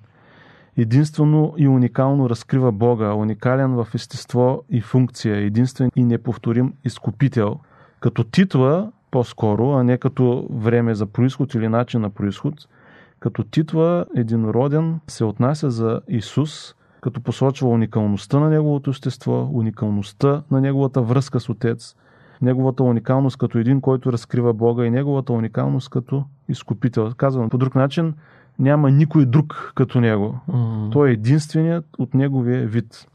Единствено 0.76 1.54
и 1.56 1.68
уникално 1.68 2.30
разкрива 2.30 2.72
Бога, 2.72 3.14
уникален 3.14 3.70
в 3.70 3.88
естество 3.94 4.62
и 4.70 4.80
функция, 4.80 5.36
единствен 5.36 5.90
и 5.96 6.04
неповторим 6.04 6.72
изкупител. 6.84 7.56
Като 8.00 8.24
титла 8.24 8.92
по-скоро, 9.10 9.70
а 9.70 9.84
не 9.84 9.98
като 9.98 10.48
време 10.50 10.94
за 10.94 11.06
происход 11.06 11.54
или 11.54 11.68
начин 11.68 12.00
на 12.00 12.10
происход– 12.10 12.54
като 13.20 13.44
титла 13.44 14.06
единороден 14.16 15.00
се 15.08 15.24
отнася 15.24 15.70
за 15.70 16.00
Исус, 16.08 16.74
като 17.00 17.20
посочва 17.20 17.68
уникалността 17.68 18.38
на 18.38 18.50
неговото 18.50 18.90
естество, 18.90 19.50
уникалността 19.52 20.42
на 20.50 20.60
неговата 20.60 21.02
връзка 21.02 21.40
с 21.40 21.48
Отец, 21.48 21.96
неговата 22.42 22.82
уникалност 22.82 23.36
като 23.36 23.58
един, 23.58 23.80
който 23.80 24.12
разкрива 24.12 24.52
Бога 24.52 24.84
и 24.84 24.90
неговата 24.90 25.32
уникалност 25.32 25.88
като 25.88 26.24
изкупител. 26.48 27.12
Казвам 27.16 27.50
по 27.50 27.58
друг 27.58 27.74
начин, 27.74 28.14
няма 28.58 28.90
никой 28.90 29.26
друг 29.26 29.72
като 29.74 30.00
него. 30.00 30.38
Mm-hmm. 30.48 30.92
Той 30.92 31.08
е 31.08 31.12
единственият 31.12 31.86
от 31.98 32.14
неговия 32.14 32.66
вид. 32.66 33.06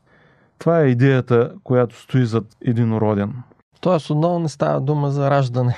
Това 0.59 0.81
е 0.81 0.87
идеята, 0.87 1.51
която 1.63 2.01
стои 2.01 2.25
зад 2.25 2.45
единороден. 2.61 3.33
Тоест, 3.81 4.09
отново 4.09 4.39
не 4.39 4.49
става 4.49 4.81
дума 4.81 5.11
за 5.11 5.31
раждане 5.31 5.75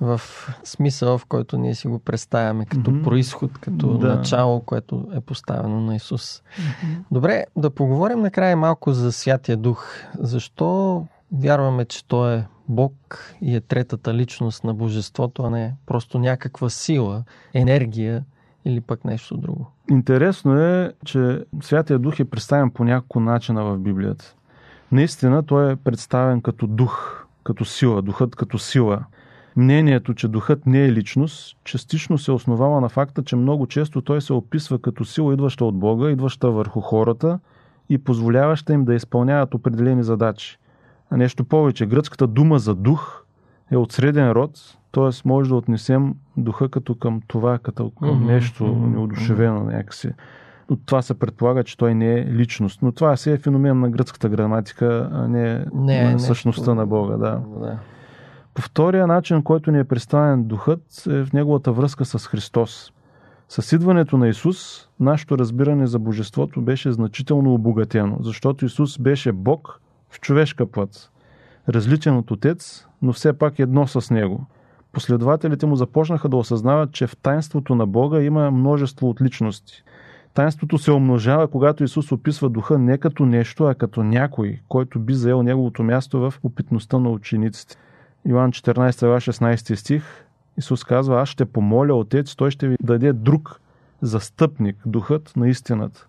в 0.00 0.20
смисъл, 0.64 1.18
в 1.18 1.26
който 1.26 1.58
ние 1.58 1.74
си 1.74 1.88
го 1.88 1.98
представяме 1.98 2.66
като 2.66 2.90
mm-hmm. 2.90 3.04
происход, 3.04 3.58
като 3.58 3.98
да. 3.98 4.14
начало, 4.14 4.60
което 4.60 5.08
е 5.14 5.20
поставено 5.20 5.80
на 5.80 5.96
Исус. 5.96 6.42
Mm-hmm. 6.42 6.98
Добре, 7.10 7.44
да 7.56 7.70
поговорим 7.70 8.20
накрая 8.20 8.56
малко 8.56 8.92
за 8.92 9.12
Святия 9.12 9.56
Дух. 9.56 9.86
Защо 10.18 11.06
вярваме, 11.32 11.84
че 11.84 12.04
Той 12.06 12.34
е 12.34 12.44
Бог 12.68 12.94
и 13.42 13.56
е 13.56 13.60
третата 13.60 14.14
личност 14.14 14.64
на 14.64 14.74
Божеството, 14.74 15.42
а 15.42 15.50
не 15.50 15.74
просто 15.86 16.18
някаква 16.18 16.70
сила, 16.70 17.24
енергия 17.54 18.24
или 18.64 18.80
пък 18.80 19.04
нещо 19.04 19.36
друго? 19.36 19.66
Интересно 19.90 20.58
е, 20.58 20.92
че 21.04 21.44
Святия 21.62 21.98
Дух 21.98 22.20
е 22.20 22.24
представен 22.24 22.70
по 22.70 22.84
няколко 22.84 23.20
начина 23.20 23.64
в 23.64 23.78
Библията. 23.78 24.34
Наистина 24.92 25.42
той 25.42 25.72
е 25.72 25.76
представен 25.76 26.40
като 26.40 26.66
дух, 26.66 27.24
като 27.44 27.64
сила, 27.64 28.02
духът 28.02 28.36
като 28.36 28.58
сила– 28.58 29.04
Мнението, 29.58 30.14
че 30.14 30.28
духът 30.28 30.66
не 30.66 30.84
е 30.84 30.92
личност, 30.92 31.56
частично 31.64 32.18
се 32.18 32.32
основава 32.32 32.80
на 32.80 32.88
факта, 32.88 33.22
че 33.22 33.36
много 33.36 33.66
често 33.66 34.02
той 34.02 34.20
се 34.20 34.32
описва 34.32 34.78
като 34.78 35.04
сила, 35.04 35.32
идваща 35.32 35.64
от 35.64 35.78
Бога, 35.78 36.10
идваща 36.10 36.50
върху 36.50 36.80
хората 36.80 37.38
и 37.88 37.98
позволяваща 37.98 38.72
им 38.72 38.84
да 38.84 38.94
изпълняват 38.94 39.54
определени 39.54 40.02
задачи. 40.02 40.58
А 41.10 41.16
нещо 41.16 41.44
повече, 41.44 41.86
гръцката 41.86 42.26
дума 42.26 42.58
за 42.58 42.74
дух 42.74 43.24
е 43.70 43.76
от 43.76 43.92
среден 43.92 44.30
род, 44.30 44.76
т.е. 44.92 45.28
може 45.28 45.48
да 45.48 45.56
отнесем 45.56 46.14
духа 46.36 46.68
като 46.68 46.94
към 46.94 47.20
това, 47.26 47.58
като 47.58 47.90
към 47.90 48.16
Мгм, 48.16 48.26
нещо 48.26 48.64
неодушевено 48.66 49.64
някакси. 49.64 50.10
От 50.70 50.80
това 50.86 51.02
се 51.02 51.18
предполага, 51.18 51.64
че 51.64 51.76
той 51.76 51.94
не 51.94 52.14
е 52.14 52.24
личност. 52.26 52.82
Но 52.82 52.92
това 52.92 53.16
си 53.16 53.30
е 53.30 53.38
феномен 53.38 53.80
на 53.80 53.90
гръцката 53.90 54.28
граматика, 54.28 55.10
а 55.12 55.28
не, 55.28 55.64
Не, 55.74 56.04
на 56.04 56.12
нещо- 56.12 56.26
същността 56.26 56.74
на 56.74 56.86
Бога. 56.86 57.16
Да. 57.16 57.40
да. 57.60 57.78
По 58.58 58.62
втория 58.62 59.06
начин, 59.06 59.42
който 59.42 59.70
ни 59.70 59.78
е 59.78 59.84
представен 59.84 60.44
духът, 60.44 61.06
е 61.10 61.24
в 61.24 61.32
неговата 61.32 61.72
връзка 61.72 62.04
с 62.04 62.26
Христос. 62.26 62.92
С 63.48 63.72
идването 63.72 64.16
на 64.16 64.28
Исус, 64.28 64.88
нашето 65.00 65.38
разбиране 65.38 65.86
за 65.86 65.98
божеството 65.98 66.62
беше 66.62 66.92
значително 66.92 67.54
обогатено, 67.54 68.16
защото 68.20 68.64
Исус 68.64 68.98
беше 68.98 69.32
Бог 69.32 69.80
в 70.10 70.20
човешка 70.20 70.66
плът, 70.66 71.10
различен 71.68 72.16
от 72.16 72.30
Отец, 72.30 72.86
но 73.02 73.12
все 73.12 73.32
пак 73.32 73.58
едно 73.58 73.86
с 73.86 74.10
Него. 74.10 74.46
Последователите 74.92 75.66
му 75.66 75.76
започнаха 75.76 76.28
да 76.28 76.36
осъзнават, 76.36 76.92
че 76.92 77.06
в 77.06 77.16
тайнството 77.16 77.74
на 77.74 77.86
Бога 77.86 78.22
има 78.22 78.50
множество 78.50 79.08
от 79.08 79.20
личности. 79.20 79.82
Тайнството 80.34 80.78
се 80.78 80.92
умножава, 80.92 81.48
когато 81.48 81.84
Исус 81.84 82.12
описва 82.12 82.50
духа 82.50 82.78
не 82.78 82.98
като 82.98 83.26
нещо, 83.26 83.64
а 83.64 83.74
като 83.74 84.02
някой, 84.02 84.60
който 84.68 85.00
би 85.00 85.14
заел 85.14 85.42
неговото 85.42 85.82
място 85.82 86.20
в 86.20 86.34
опитността 86.42 86.98
на 86.98 87.10
учениците. 87.10 87.76
Йоан 88.26 88.52
14, 88.52 89.00
глава, 89.00 89.20
16 89.20 89.74
стих, 89.74 90.02
Исус 90.58 90.84
казва, 90.84 91.20
аз 91.20 91.28
ще 91.28 91.44
помоля 91.44 91.94
Отец, 91.94 92.36
той 92.36 92.50
ще 92.50 92.68
ви 92.68 92.76
даде 92.82 93.12
друг 93.12 93.60
застъпник, 94.02 94.76
духът 94.86 95.32
на 95.36 95.48
истината. 95.48 96.06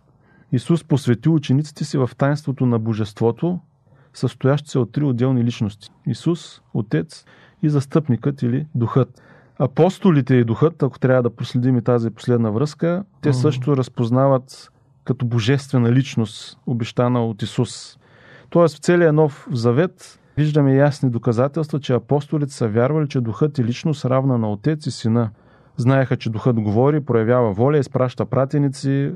Исус 0.52 0.84
посвети 0.84 1.30
учениците 1.30 1.86
си 1.86 1.98
в 1.98 2.10
тайнството 2.18 2.66
на 2.66 2.80
божеството, 2.80 3.60
състоящ 4.14 4.68
се 4.68 4.80
от 4.80 4.92
три 4.92 5.04
отделни 5.04 5.44
личности. 5.44 5.90
Исус, 6.08 6.62
Отец 6.74 7.26
и 7.64 7.70
застъпникът 7.70 8.42
или 8.42 8.68
духът. 8.76 9.22
Апостолите 9.60 10.36
и 10.36 10.44
духът, 10.44 10.84
ако 10.84 11.00
трябва 11.00 11.24
да 11.24 11.36
проследим 11.36 11.78
и 11.78 11.82
тази 11.82 12.10
последна 12.10 12.50
връзка, 12.50 13.04
те 13.22 13.34
също 13.34 13.78
разпознават 13.78 14.72
като 15.04 15.26
божествена 15.26 15.92
личност, 15.92 16.60
обещана 16.66 17.26
от 17.26 17.42
Исус. 17.42 17.98
Тоест 18.50 18.76
в 18.76 18.80
целия 18.80 19.14
нов 19.14 19.48
завет 19.52 20.19
виждаме 20.40 20.76
ясни 20.76 21.10
доказателства, 21.10 21.80
че 21.80 21.94
апостолите 21.94 22.54
са 22.54 22.68
вярвали, 22.68 23.08
че 23.08 23.22
духът 23.22 23.60
е 23.60 23.64
личност 23.64 24.06
равна 24.06 24.38
на 24.38 24.52
Отец 24.52 24.86
и 24.86 24.92
Сина. 24.92 25.30
Знаеха, 25.78 26.18
че 26.18 26.30
духът 26.30 26.62
говори, 26.62 27.06
проявява 27.06 27.54
воля, 27.54 27.78
изпраща 27.78 28.26
пратеници, 28.26 29.12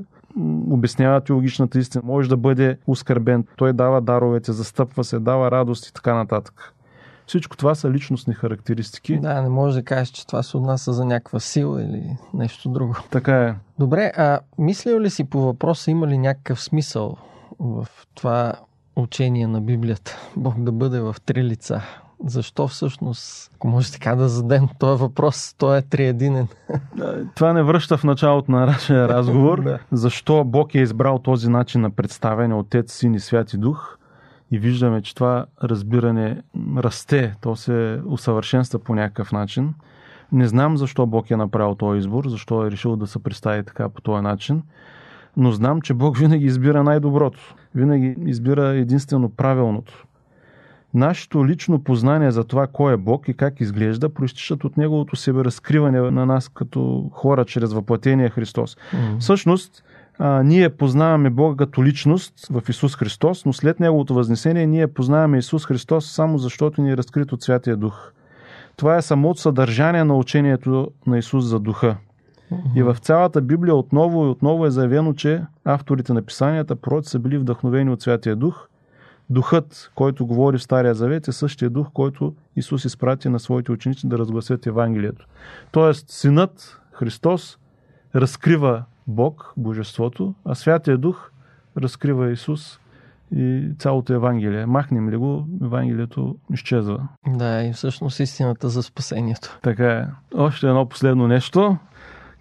обяснява 0.70 1.20
теологичната 1.20 1.78
истина, 1.78 2.02
може 2.06 2.28
да 2.28 2.36
бъде 2.36 2.78
ускърбен. 2.86 3.44
Той 3.56 3.72
дава 3.72 4.00
даровете, 4.00 4.52
застъпва 4.52 5.04
се, 5.04 5.18
дава 5.18 5.50
радост 5.50 5.86
и 5.86 5.92
така 5.92 6.14
нататък. 6.14 6.74
Всичко 7.26 7.56
това 7.56 7.74
са 7.74 7.90
личностни 7.90 8.34
характеристики. 8.34 9.18
Да, 9.20 9.42
не 9.42 9.48
може 9.48 9.76
да 9.76 9.84
кажеш, 9.84 10.08
че 10.08 10.26
това 10.26 10.42
се 10.42 10.56
отнася 10.56 10.92
за 10.92 11.04
някаква 11.04 11.40
сила 11.40 11.82
или 11.82 12.16
нещо 12.34 12.68
друго. 12.68 12.96
Така 13.10 13.42
е. 13.42 13.54
Добре, 13.78 14.12
а 14.16 14.40
мислил 14.58 15.00
ли 15.00 15.10
си 15.10 15.24
по 15.24 15.40
въпроса, 15.40 15.90
има 15.90 16.06
ли 16.06 16.18
някакъв 16.18 16.62
смисъл 16.62 17.16
в 17.60 17.86
това 18.14 18.52
учение 18.96 19.46
на 19.46 19.60
Библията? 19.60 20.16
Бог 20.36 20.62
да 20.62 20.72
бъде 20.72 21.00
в 21.00 21.16
три 21.26 21.44
лица. 21.44 21.82
Защо 22.26 22.68
всъщност, 22.68 23.50
ако 23.54 23.68
може 23.68 23.92
така 23.92 24.14
да 24.14 24.28
зададем 24.28 24.68
този 24.78 25.02
въпрос, 25.02 25.54
той 25.58 25.78
е 25.78 25.82
триединен? 25.82 26.48
Това 27.34 27.52
не 27.52 27.62
връща 27.62 27.98
в 27.98 28.04
началото 28.04 28.52
на 28.52 28.66
нашия 28.66 29.08
разговор. 29.08 29.62
Да. 29.62 29.78
Защо 29.92 30.44
Бог 30.44 30.74
е 30.74 30.78
избрал 30.78 31.18
този 31.18 31.50
начин 31.50 31.80
на 31.80 31.90
представяне 31.90 32.54
Отец, 32.54 32.92
Син 32.92 33.14
и 33.14 33.20
Святи 33.20 33.58
Дух? 33.58 33.98
И 34.50 34.58
виждаме, 34.58 35.02
че 35.02 35.14
това 35.14 35.46
разбиране 35.62 36.42
расте, 36.76 37.34
то 37.40 37.56
се 37.56 38.00
усъвършенства 38.06 38.78
по 38.78 38.94
някакъв 38.94 39.32
начин. 39.32 39.74
Не 40.32 40.48
знам 40.48 40.76
защо 40.76 41.06
Бог 41.06 41.30
е 41.30 41.36
направил 41.36 41.74
този 41.74 41.98
избор, 41.98 42.28
защо 42.28 42.66
е 42.66 42.70
решил 42.70 42.96
да 42.96 43.06
се 43.06 43.22
представи 43.22 43.64
така 43.64 43.88
по 43.88 44.00
този 44.00 44.22
начин, 44.22 44.62
но 45.36 45.52
знам, 45.52 45.80
че 45.80 45.94
Бог 45.94 46.18
винаги 46.18 46.46
избира 46.46 46.82
най-доброто. 46.82 47.54
Винаги 47.74 48.16
избира 48.26 48.68
единствено 48.68 49.28
правилното. 49.28 50.06
Нашето 50.94 51.46
лично 51.46 51.84
познание 51.84 52.30
за 52.30 52.44
това 52.44 52.66
кой 52.66 52.94
е 52.94 52.96
Бог 52.96 53.28
и 53.28 53.34
как 53.34 53.60
изглежда, 53.60 54.14
проистичат 54.14 54.64
от 54.64 54.76
Неговото 54.76 55.16
себе 55.16 55.44
разкриване 55.44 56.00
на 56.00 56.26
нас 56.26 56.48
като 56.48 57.10
хора 57.12 57.44
чрез 57.44 57.72
въплатения 57.72 58.30
Христос. 58.30 58.76
М. 58.92 58.98
Всъщност, 59.18 59.84
а, 60.18 60.42
ние 60.42 60.68
познаваме 60.68 61.30
Бога 61.30 61.56
като 61.56 61.84
личност 61.84 62.46
в 62.50 62.62
Исус 62.68 62.96
Христос, 62.96 63.44
но 63.44 63.52
след 63.52 63.80
Неговото 63.80 64.14
възнесение 64.14 64.66
ние 64.66 64.86
познаваме 64.86 65.38
Исус 65.38 65.66
Христос 65.66 66.10
само 66.10 66.38
защото 66.38 66.82
ни 66.82 66.90
е 66.90 66.96
разкрит 66.96 67.32
от 67.32 67.42
Святия 67.42 67.76
Дух. 67.76 68.12
Това 68.76 68.96
е 68.96 69.02
самото 69.02 69.40
съдържание 69.40 70.04
на 70.04 70.16
учението 70.16 70.90
на 71.06 71.18
Исус 71.18 71.44
за 71.44 71.60
Духа. 71.60 71.96
И 72.74 72.82
в 72.82 72.96
цялата 73.00 73.40
Библия 73.40 73.74
отново 73.74 74.24
и 74.24 74.28
отново 74.28 74.66
е 74.66 74.70
заявено, 74.70 75.12
че 75.12 75.42
авторите 75.64 76.12
на 76.12 76.22
писанията, 76.22 76.76
пророци 76.76 77.10
са 77.10 77.18
били 77.18 77.38
вдъхновени 77.38 77.90
от 77.90 78.02
Святия 78.02 78.36
Дух. 78.36 78.68
Духът, 79.30 79.90
който 79.94 80.26
говори 80.26 80.58
в 80.58 80.62
Стария 80.62 80.94
Завет, 80.94 81.28
е 81.28 81.32
същия 81.32 81.70
дух, 81.70 81.88
който 81.92 82.34
Исус 82.56 82.84
изпрати 82.84 83.28
на 83.28 83.38
своите 83.38 83.72
ученици 83.72 84.08
да 84.08 84.18
разгласят 84.18 84.66
Евангелието. 84.66 85.26
Тоест, 85.72 86.10
Синът 86.10 86.80
Христос 86.92 87.58
разкрива 88.14 88.84
Бог, 89.06 89.52
Божеството, 89.56 90.34
а 90.44 90.54
Святия 90.54 90.98
Дух 90.98 91.30
разкрива 91.76 92.30
Исус 92.30 92.80
и 93.36 93.68
цялото 93.78 94.12
Евангелие. 94.12 94.66
Махнем 94.66 95.10
ли 95.10 95.16
го, 95.16 95.46
Евангелието 95.62 96.36
изчезва. 96.52 97.08
Да, 97.26 97.62
и 97.62 97.72
всъщност 97.72 98.20
истината 98.20 98.68
за 98.68 98.82
спасението. 98.82 99.58
Така 99.62 99.92
е. 99.92 100.06
Още 100.34 100.68
едно 100.68 100.88
последно 100.88 101.28
нещо, 101.28 101.76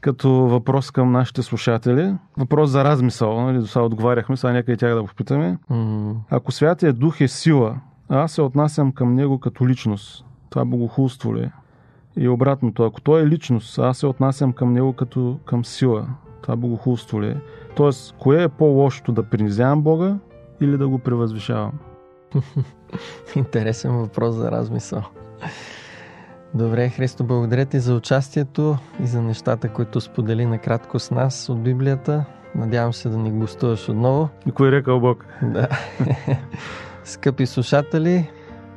като 0.03 0.31
въпрос 0.31 0.91
към 0.91 1.11
нашите 1.11 1.41
слушатели. 1.41 2.15
Въпрос 2.37 2.69
за 2.69 2.83
размисъл. 2.83 3.41
Нали? 3.41 3.57
До 3.57 3.67
сега 3.67 3.85
отговаряхме, 3.85 4.37
сега 4.37 4.53
нека 4.53 4.71
и 4.71 4.77
тях 4.77 4.93
да 4.93 5.05
попитаме. 5.05 5.57
М. 5.69 6.15
Ако 6.29 6.51
Святия 6.51 6.93
Дух 6.93 7.21
е 7.21 7.27
сила, 7.27 7.75
а 8.09 8.19
аз 8.19 8.31
се 8.31 8.41
отнасям 8.41 8.91
към 8.91 9.15
Него 9.15 9.39
като 9.39 9.67
личност, 9.67 10.25
това 10.49 10.65
богохулство 10.65 11.35
ли 11.35 11.41
е? 11.41 11.51
И 12.17 12.27
обратното, 12.27 12.83
ако 12.83 13.01
Той 13.01 13.21
е 13.21 13.27
личност, 13.27 13.79
а 13.79 13.87
аз 13.87 13.97
се 13.97 14.07
отнасям 14.07 14.53
към 14.53 14.73
Него 14.73 14.93
като 14.93 15.39
към 15.45 15.65
сила, 15.65 16.07
това 16.41 16.55
богохулство 16.55 17.21
ли 17.21 17.27
е? 17.27 17.37
Тоест, 17.75 18.15
кое 18.19 18.43
е 18.43 18.49
по-лошото, 18.49 19.11
да 19.11 19.23
принизявам 19.23 19.81
Бога 19.81 20.15
или 20.61 20.77
да 20.77 20.87
го 20.87 20.99
превъзвишавам? 20.99 21.71
Интересен 23.35 23.91
въпрос 23.91 24.35
за 24.35 24.51
размисъл. 24.51 25.03
Добре, 26.55 26.89
Христо, 26.89 27.23
благодаря 27.23 27.65
ти 27.65 27.79
за 27.79 27.95
участието 27.95 28.77
и 29.03 29.07
за 29.07 29.21
нещата, 29.21 29.69
които 29.69 30.01
сподели 30.01 30.45
накратко 30.45 30.99
с 30.99 31.11
нас 31.11 31.49
от 31.49 31.63
Библията. 31.63 32.25
Надявам 32.55 32.93
се 32.93 33.09
да 33.09 33.17
ни 33.17 33.31
гостуваш 33.31 33.89
отново. 33.89 34.29
Никой 34.45 34.67
е 34.67 34.71
рекал 34.71 34.99
Бог. 34.99 35.25
Да. 35.41 35.67
Скъпи 37.03 37.45
слушатели, 37.45 38.29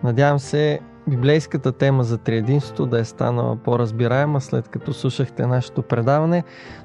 надявам 0.05 0.39
се 0.39 0.81
библейската 1.09 1.73
тема 1.73 2.05
за 2.05 2.19
триединството 2.19 2.87
да 2.87 2.99
е 2.99 3.05
станала 3.05 3.57
по-разбираема 3.57 4.41
след 4.41 4.69
като 4.69 4.93
слушахте 4.93 5.47
нашето 5.47 5.83
предаване, 5.83 6.45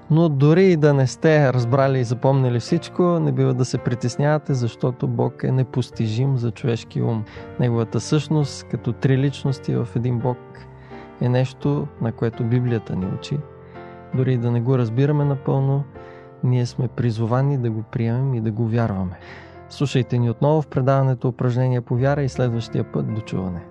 но 0.10 0.30
дори 0.30 0.66
и 0.66 0.78
да 0.78 0.94
не 0.94 1.08
сте 1.08 1.54
разбрали 1.54 2.00
и 2.00 2.04
запомнили 2.04 2.60
всичко, 2.60 3.04
не 3.04 3.32
бива 3.32 3.54
да 3.54 3.66
се 3.66 3.78
притеснявате, 3.78 4.54
защото 4.54 5.08
Бог 5.08 5.44
е 5.44 5.52
непостижим 5.52 6.38
за 6.38 6.52
човешки 6.52 7.02
ум. 7.02 7.24
Неговата 7.60 8.00
същност 8.00 8.64
като 8.64 8.94
три 8.94 9.18
личности 9.18 9.76
в 9.76 9.88
един 9.96 10.20
Бог 10.20 10.38
е 11.22 11.30
нещо, 11.30 11.88
на 12.02 12.12
което 12.12 12.44
Библията 12.44 12.96
ни 12.96 13.06
учи. 13.06 13.38
Дори 14.14 14.38
да 14.38 14.52
не 14.52 14.62
го 14.62 14.78
разбираме 14.78 15.26
напълно, 15.26 15.84
ние 16.44 16.66
сме 16.66 16.88
призовани 16.88 17.58
да 17.58 17.72
го 17.72 17.84
приемем 17.84 18.34
и 18.34 18.42
да 18.42 18.52
го 18.52 18.68
вярваме. 18.68 19.20
Слушайте 19.70 20.18
ни 20.18 20.30
отново 20.30 20.62
в 20.62 20.68
предаването 20.68 21.28
упражнения 21.28 21.82
по 21.82 21.96
вяра 21.96 22.24
и 22.24 22.30
следващия 22.30 22.92
път 22.92 23.14
до 23.14 23.22
чуване. 23.22 23.71